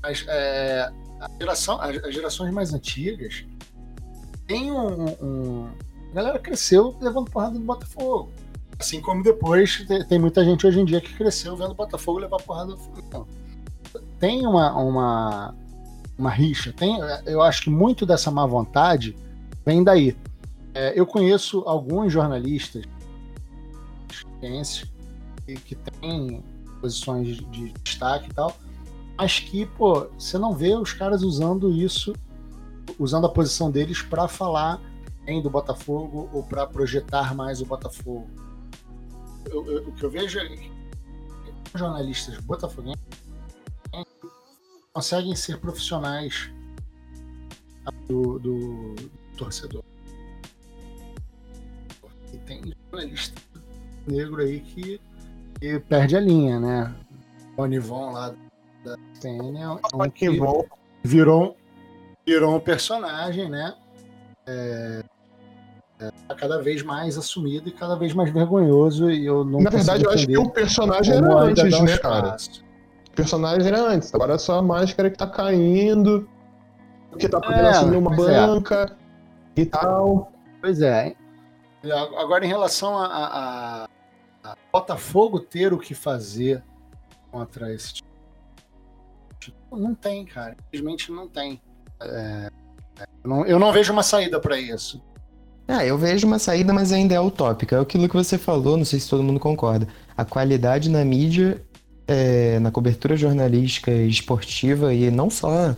[0.00, 0.88] Mas é,
[1.20, 3.44] a geração, as, as gerações mais antigas
[4.46, 5.68] tem um, um-
[6.12, 8.30] A galera cresceu levando porrada do Botafogo.
[8.78, 12.18] Assim como depois te- tem muita gente hoje em dia que cresceu vendo o Botafogo
[12.18, 13.28] levar porrada do Flamengo.
[14.18, 15.54] Tem uma, uma,
[16.18, 16.72] uma rixa.
[16.72, 19.16] Tem, eu acho que muito dessa má vontade
[19.64, 20.16] vem daí.
[20.74, 22.84] É, eu conheço alguns jornalistas
[25.46, 26.42] que, que têm
[26.80, 28.54] posições de, de destaque e tal,
[29.16, 32.12] mas que, pô, você não vê os caras usando isso,
[32.98, 34.80] usando a posição deles para falar
[35.26, 38.26] em do Botafogo ou para projetar mais o Botafogo.
[39.50, 40.70] Eu- eu- o que eu vejo é que
[41.74, 43.02] jornalistas botafoguenses
[44.92, 46.50] conseguem ser profissionais
[48.08, 48.94] do, do
[49.36, 49.82] torcedor.
[52.32, 53.40] E tem jornalista
[54.06, 55.00] negro aí que,
[55.60, 56.94] que perde a linha, né?
[57.56, 58.34] O Onivon lá
[58.84, 61.56] da TN é um que virou,
[62.26, 63.74] virou um personagem, né?
[64.46, 65.02] É,
[65.98, 69.10] tá cada vez mais assumido e cada vez mais vergonhoso.
[69.10, 72.36] E eu não Na verdade, eu acho que o personagem era antes, um né, cara?
[73.08, 74.14] O personagem era antes.
[74.14, 76.28] Agora é só a máscara que tá caindo.
[77.10, 78.16] Porque tá podendo É, assumir uma é.
[78.16, 78.96] banca
[79.56, 80.32] e tal.
[80.60, 81.14] Pois é.
[81.84, 83.84] E a- Agora, em relação a, a-
[84.44, 86.62] a- Botafogo ter o que fazer
[87.30, 88.06] contra esse tipo,
[89.76, 90.56] não tem, cara.
[90.68, 91.60] Infelizmente não tem.
[92.00, 92.50] É,
[92.98, 95.00] é, eu, não, eu não vejo uma saída para isso.
[95.66, 97.76] Ah, eu vejo uma saída, mas ainda é utópica.
[97.76, 99.88] É aquilo que você falou, não sei se todo mundo concorda.
[100.16, 101.60] A qualidade na mídia,
[102.06, 105.74] é, na cobertura jornalística e esportiva, e não só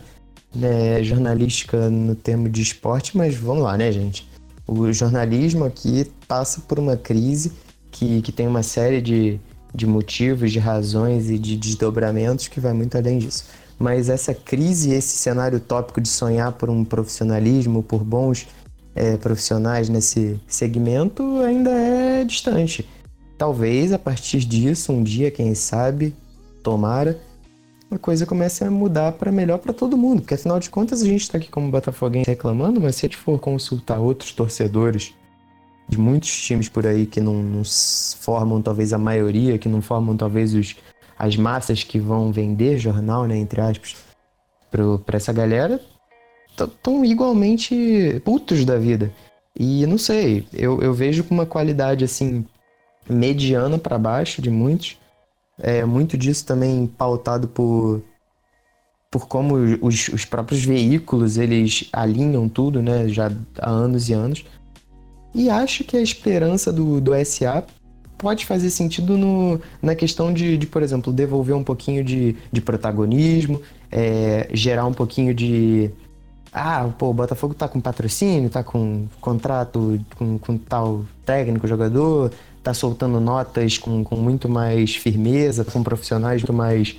[0.53, 4.27] né, jornalística no termo de esporte, mas vamos lá, né, gente?
[4.67, 7.53] O jornalismo aqui passa por uma crise
[7.89, 9.39] que, que tem uma série de,
[9.73, 13.45] de motivos, de razões e de desdobramentos que vai muito além disso.
[13.79, 18.47] Mas essa crise, esse cenário utópico de sonhar por um profissionalismo, por bons
[18.97, 22.87] é, profissionais nesse segmento ainda é distante.
[23.37, 26.15] Talvez a partir disso, um dia, quem sabe,
[26.63, 27.19] tomara,
[27.91, 30.21] a coisa comece a mudar para melhor para todo mundo.
[30.21, 33.17] Porque afinal de contas a gente está aqui como botafoguense reclamando, mas se a gente
[33.17, 35.13] for consultar outros torcedores
[35.87, 37.61] de muitos times por aí que não, não
[38.19, 40.75] formam talvez a maioria, que não formam talvez os,
[41.17, 43.95] as massas que vão vender jornal, né, entre aspas,
[45.05, 45.79] para essa galera,
[46.65, 49.11] estão igualmente putos da vida.
[49.59, 52.45] E não sei, eu, eu vejo com uma qualidade assim
[53.09, 54.97] mediana para baixo de muitos.
[55.59, 58.03] É muito disso também pautado por
[59.09, 64.45] por como os, os próprios veículos eles alinham tudo, né, já há anos e anos.
[65.33, 67.63] E acho que a esperança do, do SA
[68.17, 72.61] pode fazer sentido no, na questão de, de, por exemplo, devolver um pouquinho de, de
[72.61, 75.91] protagonismo, é, gerar um pouquinho de.
[76.59, 82.31] Ah, pô, o Botafogo tá com patrocínio, tá com contrato com, com tal técnico, jogador,
[82.63, 86.97] tá soltando notas com, com muito mais firmeza, com profissionais muito mais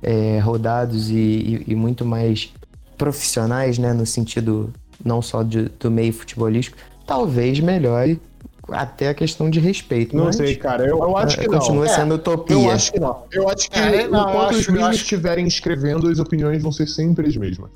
[0.00, 2.52] é, rodados e, e, e muito mais
[2.96, 4.72] profissionais, né, no sentido
[5.04, 8.20] não só de, do meio futebolístico, talvez melhore
[8.68, 10.16] até a questão de respeito.
[10.16, 10.84] Não mas, sei, cara.
[10.84, 11.58] Eu, eu acho é, que não.
[11.58, 12.54] Continua É, sendo utopia.
[12.56, 13.22] Eu acho que não.
[13.32, 16.72] Eu acho que É, não, enquanto acho- os mídias acho- estiverem escrevendo, as opiniões vão
[16.72, 17.68] ser sempre as mesmas.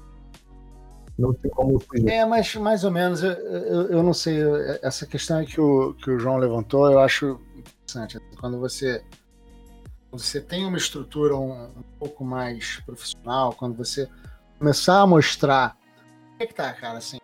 [1.19, 2.09] Não tem como fugir.
[2.09, 4.39] É, mas mais ou menos, eu, eu, eu não sei,
[4.83, 8.21] essa questão que o, que o João levantou, eu acho interessante.
[8.39, 9.03] Quando você,
[10.13, 14.09] você tem uma estrutura um, um pouco mais profissional, quando você
[14.61, 15.77] começar a mostrar.
[16.35, 16.99] O que, que tá, cara?
[16.99, 17.19] Assim,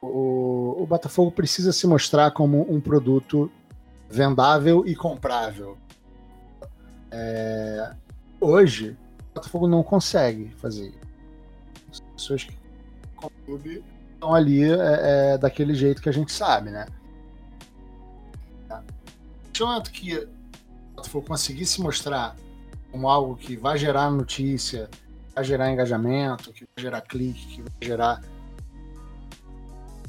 [0.00, 3.50] o, o Botafogo precisa se mostrar como um produto
[4.10, 5.78] vendável e comprável.
[7.08, 7.94] É,
[8.40, 8.96] hoje,
[9.30, 10.92] o Botafogo não consegue fazer
[11.90, 12.61] As pessoas que
[13.44, 13.82] clube
[14.14, 16.86] estão ali é, é, daquele jeito que a gente sabe, né?
[19.52, 20.28] Tanto que o
[20.96, 22.36] Botafogo conseguir se mostrar
[22.90, 24.88] como algo que vai gerar notícia,
[25.34, 28.22] vai gerar engajamento, que vai gerar clique, que vai gerar.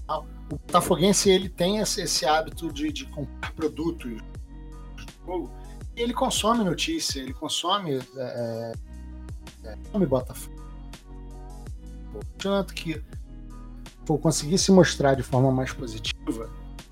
[0.08, 4.22] O Botafoguense ele tem esse, hábito de, de, comprar produtos.
[5.96, 8.00] Ele consome notícia, ele consome.
[8.18, 8.74] É,
[9.64, 10.53] é, consome Botafogo.
[12.38, 13.02] Tanto que
[14.06, 16.50] for conseguir se mostrar de forma mais positiva,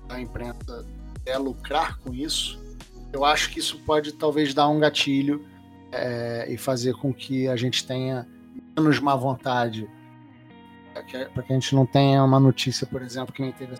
[0.08, 0.86] a imprensa
[1.26, 2.60] é lucrar com isso,
[3.12, 5.44] eu acho que isso pode talvez dar um gatilho
[5.92, 8.26] é, e fazer com que a gente tenha
[8.76, 9.88] menos má vontade.
[10.94, 13.76] Para que, que, a gente não tenha uma notícia, por exemplo, que nem teve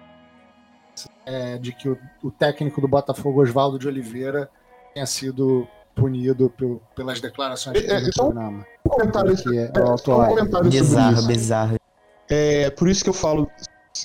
[1.24, 4.50] é, de que o, o, técnico do Botafogo, Oswaldo de Oliveira,
[4.92, 8.66] tenha sido punido por, pelas declarações que é, no programa.
[8.84, 11.26] Um comentário, que é, é, um comentário bizarro, isso.
[11.28, 11.76] bizarro.
[12.28, 13.50] É por isso que eu falo,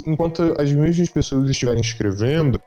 [0.06, 2.62] enquanto as mesmas pessoas estiverem escrevendo,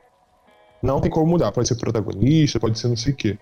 [0.83, 1.53] não tem como mudar.
[1.53, 3.39] Pode ser protagonista, pode ser não sei o quê.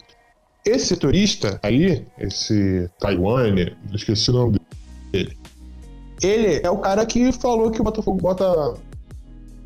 [0.65, 3.55] Esse setorista aí, esse Taiwan,
[3.93, 4.61] esqueci o nome
[5.13, 5.39] dele.
[6.21, 8.75] Ele é o cara que falou que o Botafogo bota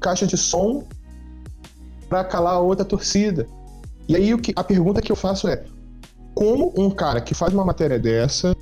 [0.01, 0.85] caixa de som
[2.09, 3.47] para calar a outra torcida.
[4.07, 5.65] E aí o que, a pergunta que eu faço é:
[6.35, 8.57] como um cara que faz uma matéria dessa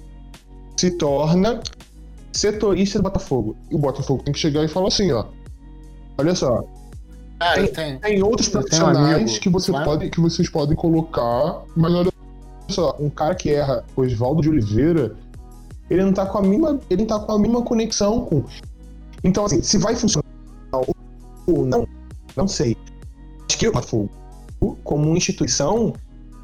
[0.77, 1.61] se torna
[2.33, 3.57] setorista do Botafogo?
[3.71, 5.27] E o Botafogo tem que chegar e falar assim, ó.
[6.19, 6.65] Olha só.
[7.39, 11.95] Ah, tem, tem, tem, outros profissionais um que, você pode, que vocês podem colocar, mas
[11.95, 12.13] olha
[12.69, 15.17] só, um cara que erra, o Oswaldo de Oliveira,
[15.89, 18.45] ele não tá com a mínima, ele tá com a mínima conexão com.
[19.25, 20.25] Então, assim, se vai funcionar
[21.47, 21.89] ou não,
[22.37, 22.77] não sei.
[23.49, 24.11] Acho que o Botafogo,
[24.85, 25.95] como instituição,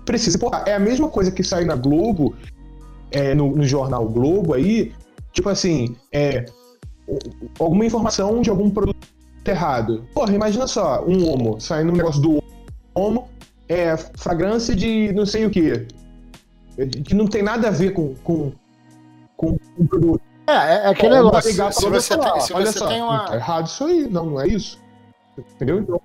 [0.07, 0.39] precisa.
[0.39, 2.35] Pô, é a mesma coisa que sai na Globo,
[3.11, 4.95] é, no, no, jornal Globo aí,
[5.33, 6.47] tipo assim, é,
[7.59, 8.97] alguma informação de algum produto
[9.45, 10.07] errado.
[10.15, 12.43] Porra, imagina só, um homo, saindo um negócio do
[12.95, 13.29] homo,
[13.69, 15.87] é fragrância de não sei o que
[17.05, 18.53] que não tem nada a ver com, com,
[19.37, 20.23] com o produto.
[20.47, 21.51] É, é, é aquele negócio.
[21.73, 23.25] Se você, falar, tem, se você só, tem uma.
[23.25, 24.79] Tá errado isso aí, não, não é isso.
[25.39, 25.81] Entendeu?
[25.81, 26.01] Então...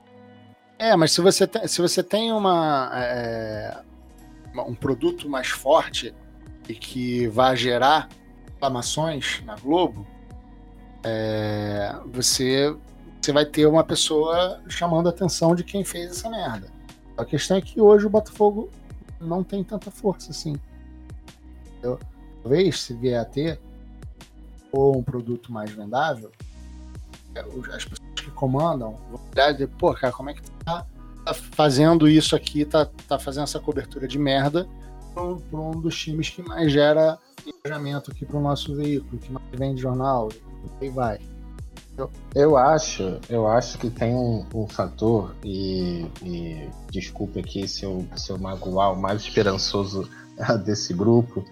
[0.79, 3.77] É, mas se você tem, se você tem uma, é,
[4.55, 6.13] um produto mais forte
[6.67, 8.09] e que vai gerar
[8.45, 10.05] reclamações na Globo,
[11.03, 12.75] é, você,
[13.19, 16.67] você vai ter uma pessoa chamando a atenção de quem fez essa merda.
[17.17, 18.69] A questão é que hoje o Botafogo
[19.19, 20.55] não tem tanta força assim.
[22.43, 23.59] Talvez, se vier a ter,
[24.71, 26.31] ou um produto mais vendável,
[27.35, 27.41] é,
[27.73, 30.85] as pessoas que comandam vão olhar e dizer, pô, cara, como é que tá,
[31.25, 34.67] tá fazendo isso aqui, tá, tá fazendo essa cobertura de merda
[35.13, 39.45] para um dos times que mais gera engajamento aqui para o nosso veículo, que mais
[39.53, 40.29] vende jornal,
[40.81, 41.19] e vai.
[41.97, 47.83] Eu, eu acho, eu acho que tem um, um fator, e, e, desculpe aqui se
[47.83, 50.09] eu, se eu magoar o mais esperançoso
[50.65, 51.43] desse grupo,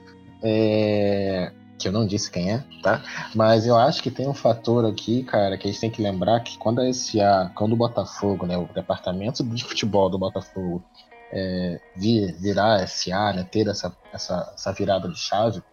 [0.41, 3.01] é, que eu não disse quem é, tá?
[3.33, 6.41] Mas eu acho que tem um fator aqui, cara, que a gente tem que lembrar
[6.41, 10.83] que quando a SA, quando o Botafogo, né, o departamento de futebol do Botafogo
[11.31, 15.63] é, vir, virar SA, né, ter essa, essa, essa virada de chave,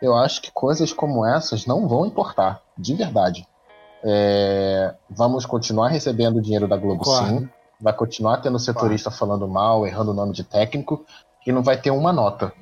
[0.00, 3.46] eu acho que coisas como essas não vão importar, de verdade.
[4.04, 7.40] É, vamos continuar recebendo dinheiro da Globo claro.
[7.40, 7.48] sim.
[7.80, 9.18] Vai continuar tendo setorista claro.
[9.18, 11.04] falando mal, errando o nome de técnico,
[11.46, 12.52] e não vai ter uma nota.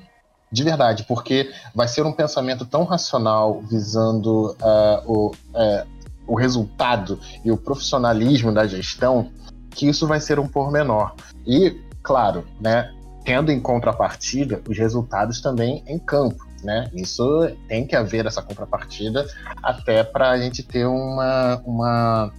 [0.51, 5.87] De verdade, porque vai ser um pensamento tão racional visando uh, o, uh,
[6.25, 9.29] o resultado e o profissionalismo da gestão
[9.71, 11.13] que isso vai ser um pormenor.
[11.45, 12.93] E, claro, né,
[13.23, 16.89] tendo em contrapartida os resultados também em campo né?
[16.93, 17.23] Isso
[17.67, 19.27] tem que haver essa contrapartida
[19.61, 22.33] até para a gente ter uma, uma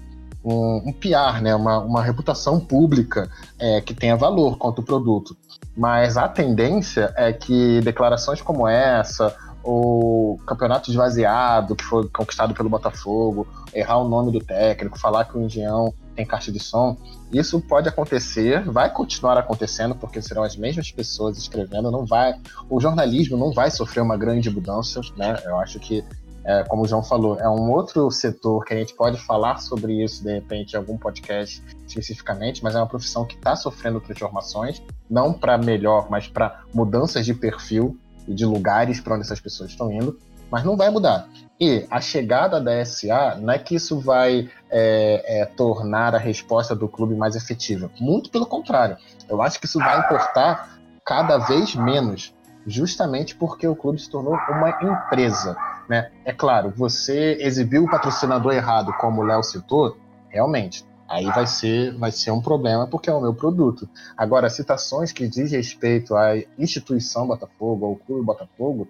[0.44, 1.54] um, um PR, né?
[1.54, 5.36] Uma, uma reputação pública é, que tenha valor quanto o produto.
[5.79, 12.68] Mas a tendência é que declarações como essa, o campeonato esvaziado que foi conquistado pelo
[12.68, 16.97] Botafogo, errar o nome do técnico, falar que o Indião tem caixa de som,
[17.33, 22.35] isso pode acontecer, vai continuar acontecendo, porque serão as mesmas pessoas escrevendo, não vai.
[22.68, 25.39] O jornalismo não vai sofrer uma grande mudança, né?
[25.45, 26.05] Eu acho que,
[26.49, 30.03] é, como o João falou, é um outro setor que a gente pode falar sobre
[30.03, 34.82] isso, de repente, em algum podcast especificamente, mas é uma profissão que está sofrendo transformações,
[35.11, 39.68] não para melhor, mas para mudanças de perfil e de lugares para onde essas pessoas
[39.68, 40.18] estão indo.
[40.51, 41.28] mas não vai mudar.
[41.61, 46.74] E a chegada da SA não é que isso vai é, é, tornar a resposta
[46.74, 47.90] do clube mais efetiva.
[48.01, 48.96] Muito pelo contrário.
[49.28, 52.34] Eu acho que isso vai importar cada vez menos,
[52.66, 55.55] justamente porque o clube se tornou uma empresa.
[55.89, 56.11] Né?
[56.24, 59.97] É claro, você exibiu o patrocinador errado, como o Léo citou,
[60.28, 60.84] realmente.
[61.09, 63.89] Aí vai ser, vai ser um problema porque é o meu produto.
[64.14, 68.86] Agora, citações que diz respeito à instituição Botafogo, ao clube Botafogo,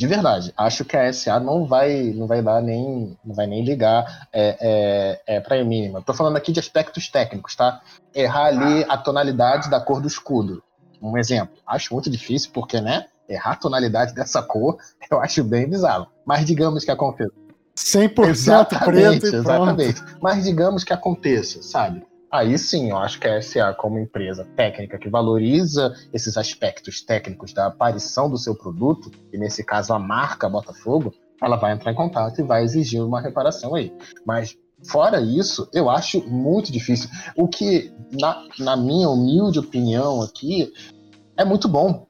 [0.00, 3.62] de verdade, acho que a SA não vai, não vai dar nem, não vai nem
[3.62, 5.98] ligar é, é, é para a mínima.
[5.98, 7.82] Estou falando aqui de aspectos técnicos, tá?
[8.14, 10.62] Errar ali a tonalidade da cor do escudo.
[11.02, 11.54] Um exemplo.
[11.66, 13.08] Acho muito difícil porque, né?
[13.28, 14.78] Errar a tonalidade dessa cor,
[15.10, 16.06] eu acho bem bizarro.
[16.24, 17.32] Mas digamos que aconteça.
[17.76, 20.04] 100% exatamente, preto e Exatamente.
[20.20, 22.04] Mas digamos que aconteça, sabe?
[22.30, 27.52] Aí sim, eu acho que a SA, como empresa técnica que valoriza esses aspectos técnicos
[27.52, 31.96] da aparição do seu produto, e nesse caso a marca Botafogo, ela vai entrar em
[31.96, 33.92] contato e vai exigir uma reparação aí.
[34.24, 34.56] Mas
[34.88, 37.10] fora isso, eu acho muito difícil.
[37.34, 40.72] O que, na, na minha humilde opinião aqui,
[41.36, 42.06] é muito bom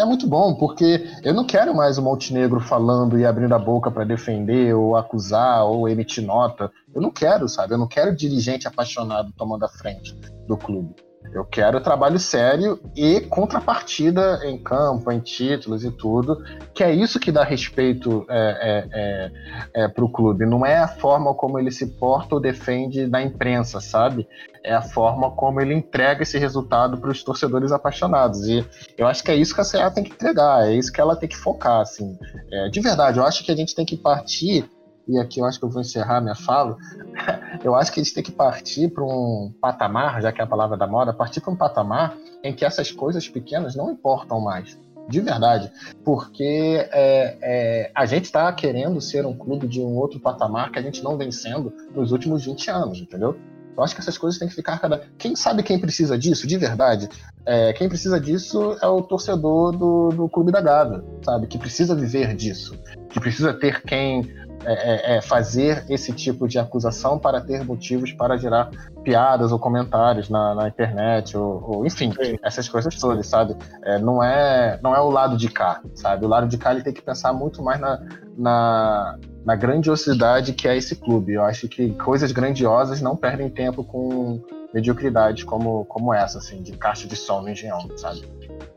[0.00, 3.90] é muito bom, porque eu não quero mais o Montenegro falando e abrindo a boca
[3.90, 6.70] para defender, ou acusar, ou emitir nota.
[6.94, 7.74] Eu não quero, sabe?
[7.74, 10.14] Eu não quero dirigente apaixonado tomando a frente
[10.46, 10.94] do clube.
[11.32, 16.42] Eu quero trabalho sério e contrapartida em campo, em títulos e tudo,
[16.74, 20.44] que é isso que dá respeito é, é, é, é para o clube.
[20.44, 24.26] Não é a forma como ele se porta ou defende na imprensa, sabe?
[24.62, 28.46] É a forma como ele entrega esse resultado para os torcedores apaixonados.
[28.46, 28.64] E
[28.96, 31.16] eu acho que é isso que a CA tem que entregar, é isso que ela
[31.16, 31.80] tem que focar.
[31.80, 32.18] Assim.
[32.52, 34.68] É, de verdade, eu acho que a gente tem que partir
[35.10, 36.76] e aqui eu acho que eu vou encerrar minha fala,
[37.64, 40.46] eu acho que a gente tem que partir para um patamar, já que é a
[40.46, 44.78] palavra da moda, partir para um patamar em que essas coisas pequenas não importam mais.
[45.08, 45.72] De verdade.
[46.04, 50.78] Porque é, é, a gente está querendo ser um clube de um outro patamar que
[50.78, 53.36] a gente não vem sendo nos últimos 20 anos, entendeu?
[53.80, 55.02] Eu acho que essas coisas têm que ficar cada.
[55.16, 57.08] Quem sabe quem precisa disso, de verdade?
[57.46, 61.46] É, quem precisa disso é o torcedor do, do Clube da Gávea, sabe?
[61.46, 62.78] Que precisa viver disso.
[63.08, 64.30] Que precisa ter quem
[64.66, 68.68] é, é, é, fazer esse tipo de acusação para ter motivos para gerar
[69.02, 72.36] piadas ou comentários na, na internet, ou, ou, enfim, Sim.
[72.44, 73.56] essas coisas todas, sabe?
[73.82, 76.26] É, não, é, não é o lado de cá, sabe?
[76.26, 78.02] O lado de cá ele tem que pensar muito mais na,
[78.36, 81.34] na, na grandiosidade que é esse clube.
[81.34, 84.40] Eu acho que coisas grandiosas não perdem tempo com
[84.72, 88.22] mediocridades como, como essa, assim, de caixa de som no engenhão, sabe?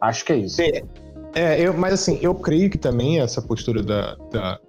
[0.02, 0.62] Acho que é isso.
[0.62, 0.84] É,
[1.36, 4.60] é, eu, mas assim, eu creio que também essa postura da, da,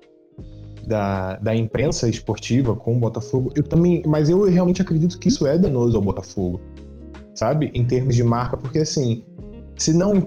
[0.87, 5.47] da, da imprensa esportiva com o Botafogo, eu também, mas eu realmente acredito que isso
[5.47, 6.61] é danoso ao Botafogo,
[7.35, 7.71] sabe?
[7.75, 9.25] Em termos de marca, porque assim,
[9.77, 10.27] se não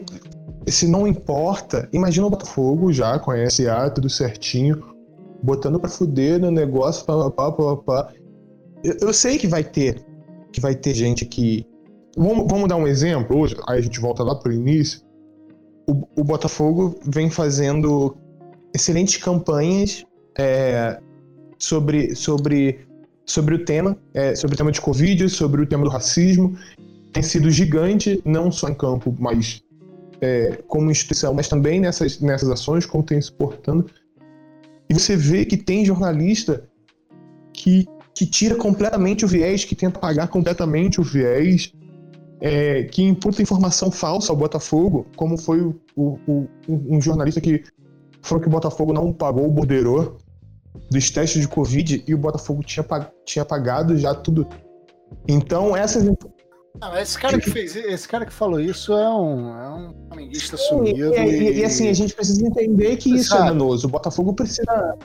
[0.68, 4.97] se não importa, imagina o Botafogo já com a tudo certinho,
[5.42, 8.14] botando para fuder no negócio, pá, pá, pá, pá.
[8.84, 10.06] Eu, eu sei que vai ter
[10.52, 11.66] que vai ter gente que
[12.18, 15.02] vamos, vamos dar um exemplo hoje, aí a gente volta lá pro início.
[15.88, 18.18] O, o Botafogo vem fazendo
[18.74, 20.06] excelentes campanhas
[20.38, 21.00] é,
[21.58, 22.88] sobre, sobre,
[23.26, 26.58] sobre o tema, é, sobre o tema de Covid, sobre o tema do racismo.
[27.14, 29.62] Tem sido gigante, não só em campo, mas
[30.20, 33.90] é, como instituição, mas também nessas, nessas ações, como tem se portando.
[34.90, 36.64] E você vê que tem jornalista
[37.54, 41.74] que, que tira completamente o viés, que tenta apagar completamente o viés,
[42.40, 47.64] é, que imputa informação falsa ao Botafogo, como foi o, o, o, um jornalista que
[48.22, 50.18] falou que o Botafogo não pagou o borderô
[50.92, 52.86] dos testes de Covid e o Botafogo tinha,
[53.26, 54.48] tinha pagado já tudo.
[55.28, 56.04] Então, essas.
[56.80, 60.58] Não, esse cara que fez, esse cara que falou isso é um, é um flamenguista
[60.58, 61.14] sumido.
[61.16, 63.50] E, e, e, assim, a gente precisa entender que isso é sabe?
[63.50, 63.88] é danoso.
[63.88, 64.98] O Botafogo precisa.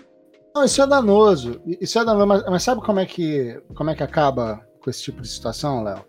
[0.54, 1.60] Não, isso é danoso.
[1.80, 5.02] Isso é danoso, mas, mas, sabe como é, que, como é que acaba com esse
[5.02, 6.04] tipo de situação, Léo?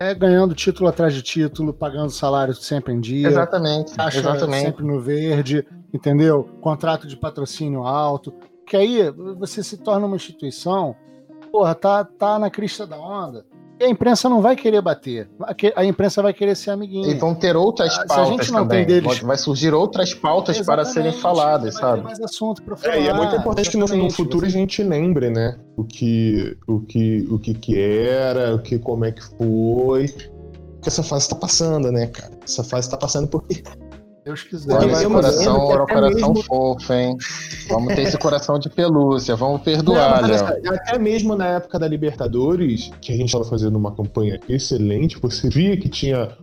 [0.00, 3.26] É ganhando título atrás de título, pagando salário sempre em dia.
[3.26, 3.94] Exatamente.
[3.94, 4.66] Taxa exatamente.
[4.66, 6.44] sempre no verde, entendeu?
[6.60, 8.30] Contrato de patrocínio alto.
[8.30, 10.94] Porque aí você se torna uma instituição,
[11.50, 13.44] porra, tá, tá na crista da onda.
[13.80, 15.28] E a imprensa não vai querer bater.
[15.76, 17.08] A imprensa vai querer ser amiguinha.
[17.08, 18.84] E vão ter outras pautas Se a gente não também.
[18.84, 19.20] Tem deles...
[19.20, 22.02] Vai surgir outras pautas para serem faladas, sabe?
[22.02, 22.96] Mais assunto para falar.
[22.96, 25.56] É, e é muito importante que no, no futuro a gente lembre, né?
[25.76, 30.08] O que, o que, o que, que era, o que, como é que foi.
[30.08, 32.32] Porque essa fase está passando, né, cara?
[32.44, 33.62] Essa fase está passando porque
[34.28, 34.74] Deus quiser.
[34.74, 36.42] Olha, o coração, era um coração mesmo...
[36.42, 37.16] fofo, hein?
[37.68, 40.74] Vamos ter esse coração de pelúcia, vamos perdoar, Não, Léo.
[40.74, 45.48] Até mesmo na época da Libertadores, que a gente estava fazendo uma campanha excelente, você
[45.48, 46.36] via que tinha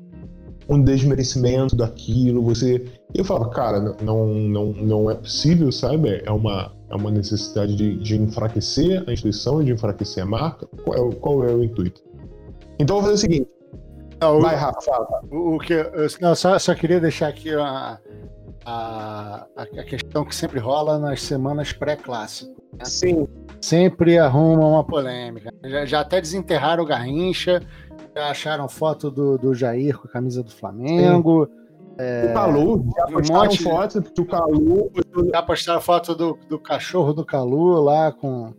[0.67, 2.83] um desmerecimento daquilo, você.
[3.13, 6.23] Eu falo, cara, não, não, não é possível, sabe?
[6.25, 10.67] É uma, é uma necessidade de, de enfraquecer a instituição e de enfraquecer a marca.
[10.83, 12.01] Qual é, o, qual é o intuito?
[12.79, 13.54] Então, eu vou fazer o seguinte.
[14.21, 15.21] Não, Vai, Rafa, fala.
[15.31, 15.91] O, o que eu,
[16.21, 17.99] não, só, só queria deixar aqui a,
[18.65, 22.51] a, a questão que sempre rola nas semanas pré-clássico.
[22.73, 22.85] Né?
[22.85, 23.27] Sim.
[23.61, 25.51] Sempre arruma uma polêmica.
[25.63, 27.61] Já, já até desenterraram o Garrincha,
[28.15, 31.49] já acharam foto do, do Jair com a camisa do Flamengo.
[31.97, 34.91] O Calu, já um postaram monte de- foto que o Calu.
[35.31, 38.53] Já postaram foto do, do cachorro do Calu lá com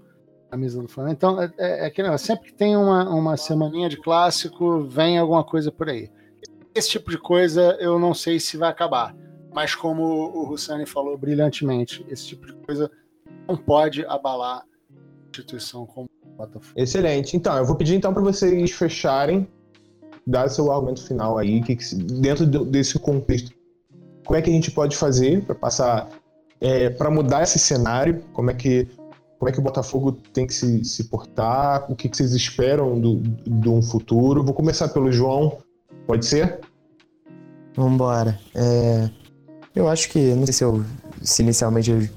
[0.56, 1.14] camisa do Flamengo.
[1.14, 5.18] Então, é, é, é que negócio, sempre que tem uma, uma semaninha de clássico, vem
[5.18, 6.10] alguma coisa por aí.
[6.74, 9.14] Esse tipo de coisa eu não sei se vai acabar.
[9.54, 12.90] Mas como o Russani falou brilhantemente, esse tipo de coisa
[13.46, 14.64] não pode abalar a
[15.28, 16.74] instituição como o Botafogo.
[16.76, 17.36] Excelente.
[17.36, 19.48] Então, eu vou pedir então para vocês fecharem,
[20.26, 23.50] dar seu argumento final aí, que, dentro desse contexto,
[24.26, 26.08] como é que a gente pode fazer para passar,
[26.98, 28.22] para mudar esse cenário?
[28.34, 28.88] Como é que
[29.38, 31.90] como é que o Botafogo tem que se, se portar?
[31.90, 34.42] O que, que vocês esperam do, de um futuro?
[34.42, 35.58] Vou começar pelo João.
[36.06, 36.60] Pode ser?
[37.76, 38.38] Vambora.
[38.54, 39.10] É,
[39.74, 40.84] eu acho que, não sei se eu
[41.22, 42.08] se inicialmente eu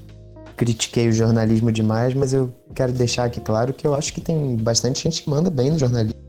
[0.56, 4.56] critiquei o jornalismo demais, mas eu quero deixar aqui claro que eu acho que tem
[4.56, 6.20] bastante gente que manda bem no jornalismo.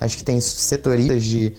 [0.00, 1.54] Acho que tem setoristas de,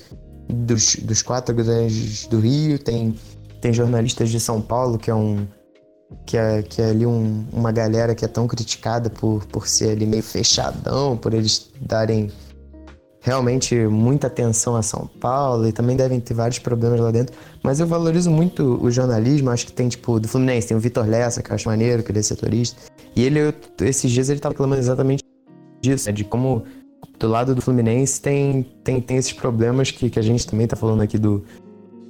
[0.50, 3.16] dos, dos quatro grandes do Rio, tem,
[3.60, 5.48] tem jornalistas de São Paulo, que é um.
[6.26, 9.92] Que é, que é ali um- uma galera que é tão criticada por, por ser
[9.92, 12.30] ali meio fechadão, por eles darem
[13.22, 17.36] realmente muita atenção a São Paulo e também devem ter vários problemas lá dentro.
[17.64, 21.06] Mas eu valorizo muito o jornalismo, acho que tem, tipo, do Fluminense, tem o Vitor
[21.06, 22.82] Lessa, que eu acho maneiro, que ele é setorista.
[23.16, 25.24] E ele, eu- esses dias, ele tava reclamando exatamente
[25.82, 26.64] disso, né, de como
[27.20, 30.76] do lado do Fluminense tem, tem, tem esses problemas que, que a gente também tá
[30.76, 31.61] falando aqui do, do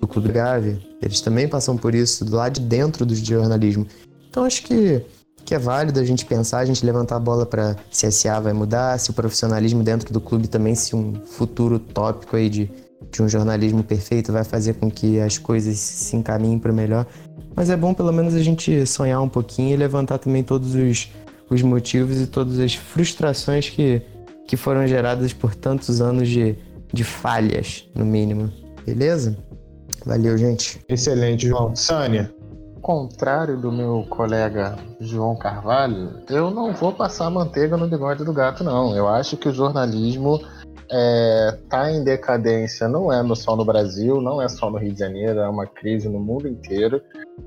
[0.08, 0.80] Clube Gávea.
[1.02, 3.88] Eles também passam por isso do lado de dentro do jornalismo.
[4.30, 5.04] Então acho que,
[5.45, 8.54] que é válido a gente pensar, a gente levantar a bola para se a vai
[8.54, 12.72] mudar, se o profissionalismo dentro do clube também, se um futuro tópico aí de,
[13.12, 17.06] de um jornalismo perfeito vai fazer com que as coisas se encaminhem para o melhor.
[17.56, 21.10] Mas é bom pelo menos a gente sonhar um pouquinho e levantar também todos os,
[21.49, 24.02] os motivos e todas as frustrações que,
[24.47, 26.56] que foram geradas por tantos anos de,
[26.93, 28.52] de falhas, no mínimo.
[28.86, 29.38] Beleza?
[30.06, 30.84] Valeu, gente.
[30.89, 31.76] Excelente, João.
[31.76, 32.34] Sânia.
[32.82, 38.64] contrário do meu colega João Carvalho, eu não vou passar manteiga no bigode do gato,
[38.64, 38.95] não.
[38.95, 40.39] Eu acho que o jornalismo
[40.89, 44.99] está em decadência, não é no- só no Brasil, não é só no Rio de
[44.99, 47.02] Janeiro, é uma crise no mundo inteiro.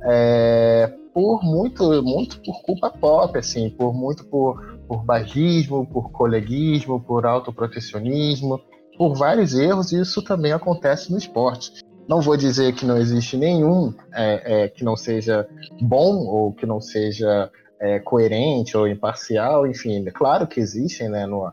[0.05, 7.01] É, por muito, muito por culpa pop, assim, por muito por, por barrismo, por coleguismo,
[7.01, 8.61] por autoprotecionismo,
[8.97, 11.84] por vários erros, e isso também acontece no esporte.
[12.09, 15.49] Não vou dizer que não existe nenhum é, é, que não seja
[15.81, 17.51] bom ou que não seja
[17.81, 21.27] é, coerente ou imparcial, enfim, claro que existem, né?
[21.27, 21.53] No,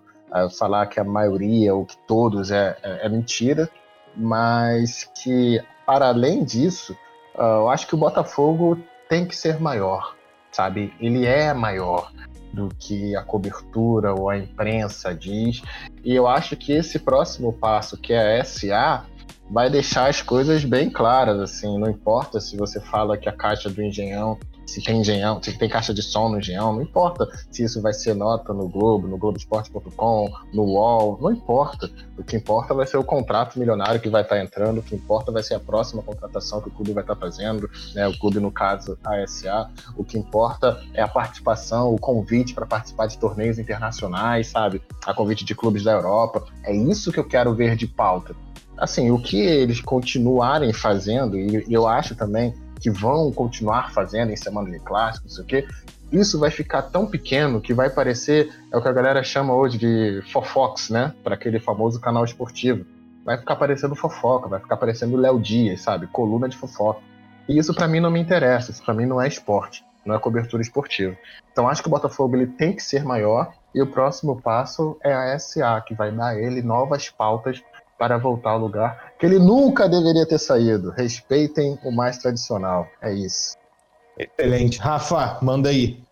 [0.57, 3.69] falar que a maioria ou que todos é, é, é mentira,
[4.15, 6.95] mas que para além disso,
[7.37, 8.77] ah, eu acho que o Botafogo
[9.09, 10.15] tem que ser maior,
[10.51, 10.93] sabe?
[10.99, 12.11] Ele é maior
[12.53, 15.61] do que a cobertura ou a imprensa diz,
[16.03, 19.05] e eu acho que esse próximo passo, que é a SA,
[19.51, 23.69] vai deixar as coisas bem claras, assim, não importa se você fala que a caixa
[23.69, 27.61] do engenhão, se tem engenhão, se tem caixa de som no engenhão, não importa se
[27.61, 31.91] isso vai ser nota no Globo, no Globoesporte.com, no UOL, não importa.
[32.17, 35.33] O que importa vai ser o contrato milionário que vai estar entrando, o que importa
[35.33, 38.51] vai ser a próxima contratação que o clube vai estar fazendo, né, o clube, no
[38.51, 39.69] caso, a SA.
[39.97, 44.81] O que importa é a participação, o convite para participar de torneios internacionais, sabe?
[45.05, 46.45] A convite de clubes da Europa.
[46.63, 48.33] É isso que eu quero ver de pauta
[48.77, 54.35] assim, o que eles continuarem fazendo, e eu acho também que vão continuar fazendo em
[54.35, 55.67] semana de clássico, não sei o quê,
[56.11, 59.77] isso vai ficar tão pequeno que vai parecer, é o que a galera chama hoje
[59.77, 61.13] de fofox, né?
[61.23, 62.85] Para aquele famoso canal esportivo.
[63.23, 66.07] Vai ficar parecendo fofoca, vai ficar parecendo Léo Dias, sabe?
[66.07, 66.99] Coluna de fofoca.
[67.47, 70.19] E isso para mim não me interessa, isso para mim não é esporte, não é
[70.19, 71.15] cobertura esportiva.
[71.51, 75.13] Então acho que o Botafogo ele tem que ser maior e o próximo passo é
[75.13, 77.63] a SA, que vai dar ele novas pautas
[78.01, 80.89] para voltar ao lugar que ele nunca deveria ter saído.
[80.89, 82.87] Respeitem o mais tradicional.
[82.99, 83.55] É isso.
[84.17, 84.79] Excelente.
[84.79, 86.03] Rafa, manda aí.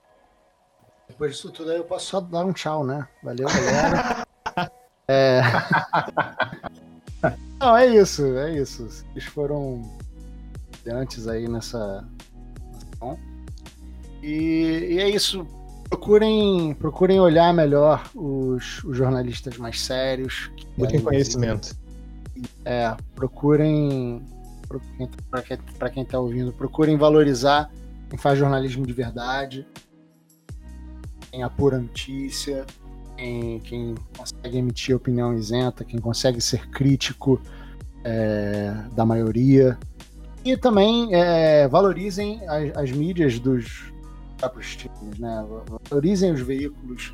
[1.07, 3.07] Depois disso tudo aí eu posso só dar um tchau, né?
[3.23, 4.23] Valeu, galera.
[5.09, 5.41] é...
[7.59, 8.87] Não, é isso, é isso.
[9.13, 9.81] Eles foram
[10.85, 12.07] antes aí nessa.
[14.21, 15.43] E, e é isso.
[15.89, 20.51] Procurem, procurem olhar melhor os, os jornalistas mais sérios.
[20.77, 21.78] Muito conhecimento.
[22.65, 24.21] É, procurem,
[25.29, 25.57] para quem,
[25.93, 27.71] quem tá ouvindo, procurem valorizar
[28.09, 29.67] quem faz jornalismo de verdade,
[31.31, 32.65] quem apura notícia,
[33.15, 37.39] quem, quem consegue emitir opinião isenta, quem consegue ser crítico
[38.03, 39.77] é, da maioria.
[40.43, 43.91] E também é, valorizem as, as, mídias dos
[44.37, 45.45] próprios times, né?
[45.89, 47.13] Valorizem os veículos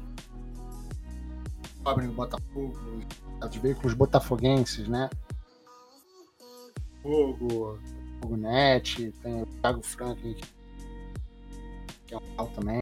[1.86, 2.76] cobrem o Botafogo,
[3.48, 5.08] os veículos botafoguenses, né?
[7.04, 7.80] Fogo,
[8.20, 10.36] Fogo Net, tem o Thiago Franklin,
[12.08, 12.82] que é um tal também.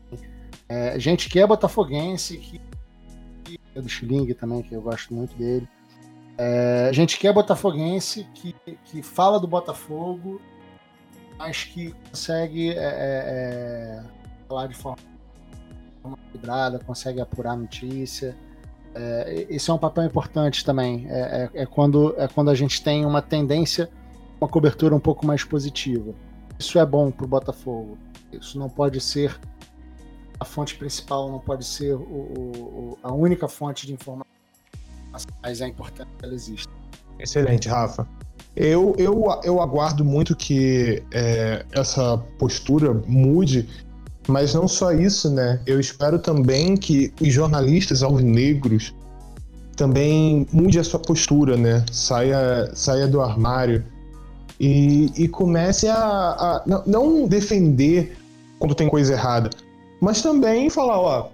[0.70, 2.62] É, gente que é botafoguense, que
[3.76, 5.68] é do Schilling também, que eu gosto muito dele.
[6.38, 10.42] É, gente que é botafoguense, que, que fala do Botafogo,
[11.38, 14.04] mas que consegue é, é, é
[14.48, 14.98] falar de forma
[16.28, 18.36] equilibrada, consegue apurar notícia.
[18.96, 21.06] É, esse é um papel importante também.
[21.10, 23.90] É, é, é, quando, é quando a gente tem uma tendência,
[24.40, 26.14] uma cobertura um pouco mais positiva.
[26.60, 27.98] Isso é bom para o Botafogo.
[28.32, 29.40] Isso não pode ser
[30.40, 34.28] a fonte principal, não pode ser o, o, a única fonte de informação,
[35.42, 36.72] mas é importante que ela exista.
[37.20, 38.08] Excelente, Rafa.
[38.56, 43.68] Eu, eu, eu aguardo muito que é, essa postura mude,
[44.28, 45.60] mas não só isso, né?
[45.66, 48.94] Eu espero também que os jornalistas alvinegros
[49.76, 51.86] também mude a sua postura, né?
[51.92, 53.84] Saia, saia do armário
[54.60, 58.16] e, e comece a, a não, não defender
[58.60, 59.50] quando tem coisa errada,
[60.00, 61.30] mas também falar, ó,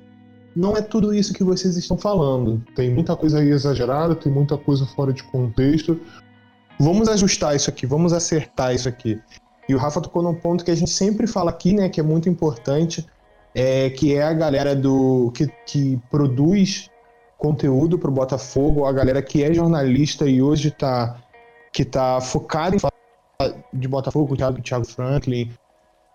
[0.55, 2.61] não é tudo isso que vocês estão falando.
[2.75, 5.99] Tem muita coisa aí exagerada, tem muita coisa fora de contexto.
[6.79, 9.19] Vamos ajustar isso aqui, vamos acertar isso aqui.
[9.69, 12.03] E o Rafa tocou num ponto que a gente sempre fala aqui, né, que é
[12.03, 13.05] muito importante,
[13.53, 16.89] é, que é a galera do que, que produz
[17.37, 21.15] conteúdo para o Botafogo, a galera que é jornalista e hoje tá
[21.71, 22.93] que tá focada em falar
[23.71, 25.51] de Botafogo, o Thiago, Thiago Franklin,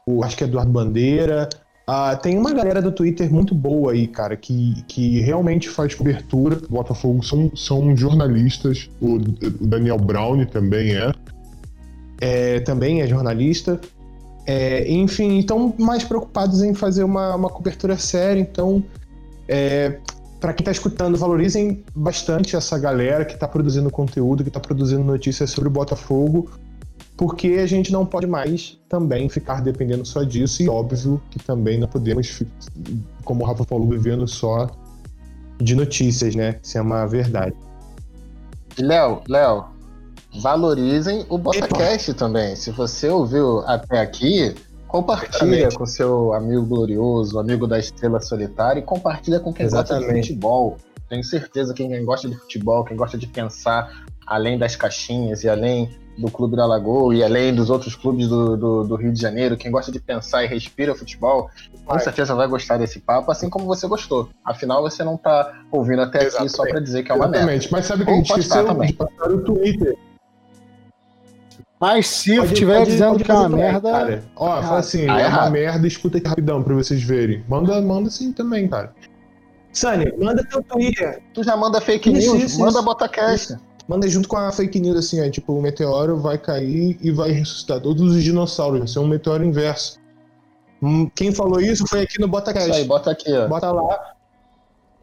[0.05, 1.49] o acho que é Eduardo Bandeira,
[1.87, 6.59] Uh, tem uma galera do Twitter muito boa aí, cara, que, que realmente faz cobertura.
[6.71, 8.89] Botafogo são, são jornalistas.
[9.03, 11.13] O Daniel Brown também é.
[12.21, 13.81] É também é jornalista.
[14.47, 18.41] É, enfim, estão mais preocupados em fazer uma, uma cobertura séria.
[18.41, 18.85] Então,
[19.49, 19.99] é,
[20.41, 25.03] para quem está escutando, valorizem bastante essa galera que está produzindo conteúdo, que está produzindo
[25.03, 26.51] notícias sobre o Botafogo
[27.17, 31.79] porque a gente não pode mais também ficar dependendo só disso, e óbvio que também
[31.79, 32.43] não podemos,
[33.25, 34.69] como o Rafa falou, vivendo só
[35.59, 36.59] de notícias, né?
[36.63, 37.55] Isso é uma verdade.
[38.79, 39.67] Léo, Léo,
[40.35, 42.57] valorizem o BotaCast também.
[42.57, 44.55] Se você ouviu até aqui,
[44.89, 45.77] compartilha Exatamente.
[45.77, 50.07] com seu amigo glorioso, amigo da estrela solitária, e compartilha com quem Exatamente.
[50.07, 50.77] gosta de futebol.
[51.09, 55.49] Tenho certeza que quem gosta de futebol, quem gosta de pensar além das caixinhas e
[55.49, 59.21] além do Clube da Lagoa e além dos outros clubes do, do, do, Rio de
[59.21, 61.51] Janeiro, quem gosta de pensar e respira futebol,
[61.85, 64.29] com certeza vai gostar desse papo, assim como você gostou.
[64.45, 66.49] Afinal, você não tá ouvindo até Exatamente.
[66.49, 67.47] aqui só para dizer que é uma Exatamente.
[67.47, 67.69] merda.
[67.73, 68.89] Mas sabe que a gente esqueceu também.
[68.89, 69.99] de passar o Twitter.
[71.85, 73.91] Mas se eu estiver dizendo que é uma merda.
[73.93, 74.25] Cara.
[74.37, 77.45] Ó, ah, fala assim, ah, é, é uma merda, escuta aqui rapidão pra vocês verem.
[77.47, 78.95] Manda, manda assim também, cara.
[79.71, 81.23] Sani, manda teu Twitter.
[81.35, 82.83] Tu já manda fake isso, news, isso, manda isso.
[82.83, 83.59] bota cast.
[83.87, 87.33] Manda junto com a fake news assim, ó, tipo, o meteoro vai cair e vai
[87.33, 88.79] ressuscitar todos os dinossauros.
[88.79, 90.01] Vai ser um meteoro inverso.
[90.83, 92.71] Hum, quem falou isso foi aqui no BotaCast.
[92.71, 93.47] Isso aí, bota aqui, ó.
[93.47, 94.14] Bota lá.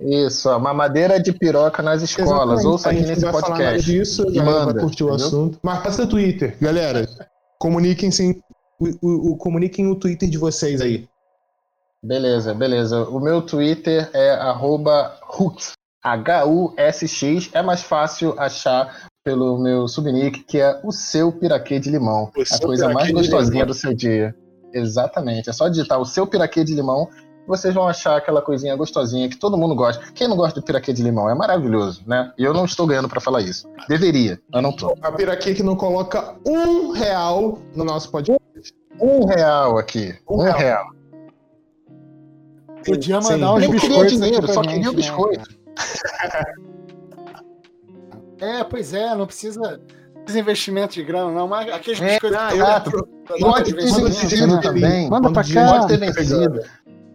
[0.01, 2.31] Isso, a mamadeira de piroca nas escolas.
[2.31, 2.67] Exatamente.
[2.67, 3.63] Ouça aqui nesse vai podcast.
[3.63, 5.11] Falar disso, e manda, vai curtir entendeu?
[5.11, 5.59] o assunto.
[5.61, 7.07] Mas passa o Twitter, galera.
[7.59, 8.41] Comuniquem sim.
[8.79, 11.07] O, o, o, comuniquem o Twitter de vocês aí.
[12.03, 13.03] Beleza, beleza.
[13.09, 15.19] O meu Twitter é arroba
[16.03, 17.51] H-U-S-X.
[17.53, 22.31] É mais fácil achar pelo meu subnick, que é o seu piraquê de limão.
[22.35, 24.35] O a coisa mais gostosinha do seu dia.
[24.73, 25.49] Exatamente.
[25.49, 27.07] É só digitar o seu piraquê de limão
[27.47, 30.03] vocês vão achar aquela coisinha gostosinha que todo mundo gosta.
[30.13, 31.29] Quem não gosta do piraquê de limão?
[31.29, 32.31] É maravilhoso, né?
[32.37, 33.67] E eu não estou ganhando para falar isso.
[33.87, 34.95] Deveria, mas não tô.
[35.01, 38.41] A piraquê que não coloca um real no nosso podcast.
[38.99, 40.15] Um real aqui.
[40.29, 40.57] Um, um real.
[40.57, 40.85] real.
[42.85, 43.89] Podia mandar uns biscoitos.
[43.89, 45.49] Não queria dinheiro, só queria o né, biscoito.
[48.39, 49.81] é, pois é, não precisa
[50.25, 51.47] desinvestimento de grana, não.
[51.47, 52.49] Mas aqueles é, biscoitos não,
[53.37, 55.09] eu, pode ter vencido também.
[55.09, 55.67] Manda pra cá.
[55.67, 56.61] Pode ter vencido.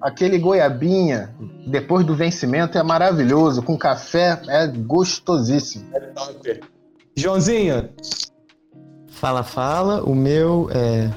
[0.00, 1.34] Aquele goiabinha,
[1.66, 3.62] depois do vencimento, é maravilhoso.
[3.62, 5.86] Com café, é gostosíssimo.
[5.94, 6.60] É
[7.16, 7.88] Joãozinho.
[9.08, 10.02] Fala, fala.
[10.04, 11.10] O meu é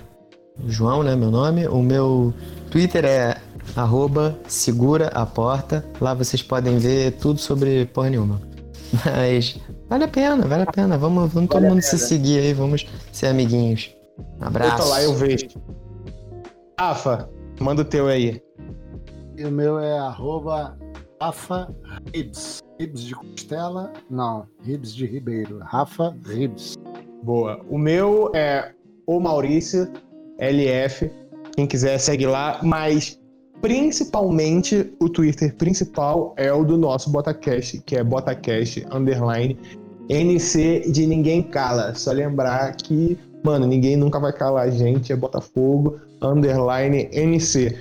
[0.68, 1.16] João, né?
[1.16, 1.68] Meu nome.
[1.68, 2.34] O meu
[2.72, 3.38] Twitter é
[3.76, 5.86] arroba segura a porta.
[6.00, 8.42] Lá vocês podem ver tudo sobre porra nenhuma.
[9.06, 9.60] Mas
[9.90, 10.98] Vale a pena, vale a pena.
[11.00, 13.90] Vamos, vamos Vale todo mundo se seguir aí, vamos ser amiguinhos.
[14.20, 14.84] Um Eu abraço.
[14.84, 15.48] tô lá, eu vejo.
[16.80, 17.28] Rafa,
[17.60, 18.40] manda o teu aí.
[19.40, 20.78] E o meu é arroba
[21.22, 21.74] Rafa
[22.14, 22.62] Ribs.
[22.78, 23.94] Ribs de costela?
[24.10, 25.60] Não, Ribs de Ribeiro.
[25.60, 26.76] Rafa Ribs.
[27.24, 27.62] Boa.
[27.70, 28.74] O meu é
[29.08, 29.90] o Maurício
[30.40, 31.10] LF.
[31.56, 33.18] Quem quiser segue lá, mas
[33.62, 39.58] principalmente o Twitter principal é o do nosso Botacast, que é Botacast underline
[40.10, 41.96] NC de ninguém cala.
[41.96, 47.78] Só lembrar que, mano, ninguém nunca vai calar a gente, é Botafogo underline NC.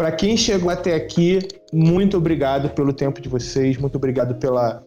[0.00, 4.82] Pra quem chegou até aqui, muito obrigado pelo tempo de vocês, muito obrigado pela,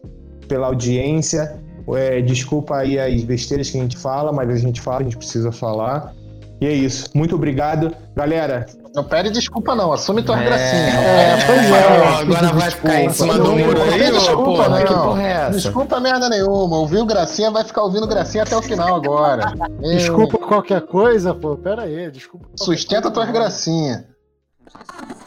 [0.48, 1.56] pela audiência.
[1.94, 5.16] É, desculpa aí as besteiras que a gente fala, mas a gente fala, a gente
[5.16, 6.12] precisa falar.
[6.60, 7.08] E é isso.
[7.14, 7.94] Muito obrigado.
[8.16, 9.92] Galera, Não pede desculpa, não.
[9.92, 10.94] Assume tuas É, gracinhas.
[10.96, 12.00] é, pois Fala, é.
[12.00, 15.02] ó, Agora vai ficar em cima do Não, muro não aí, desculpa, porra, que não.
[15.04, 15.50] porra é essa?
[15.52, 16.76] Desculpa merda nenhuma.
[16.78, 19.52] Ouviu gracinha, vai ficar ouvindo gracinha até o final agora.
[19.80, 21.56] Desculpa qualquer coisa, pô.
[21.56, 22.48] Pera aí, desculpa.
[22.56, 24.13] Sustenta tuas não.
[24.74, 25.23] Gracias.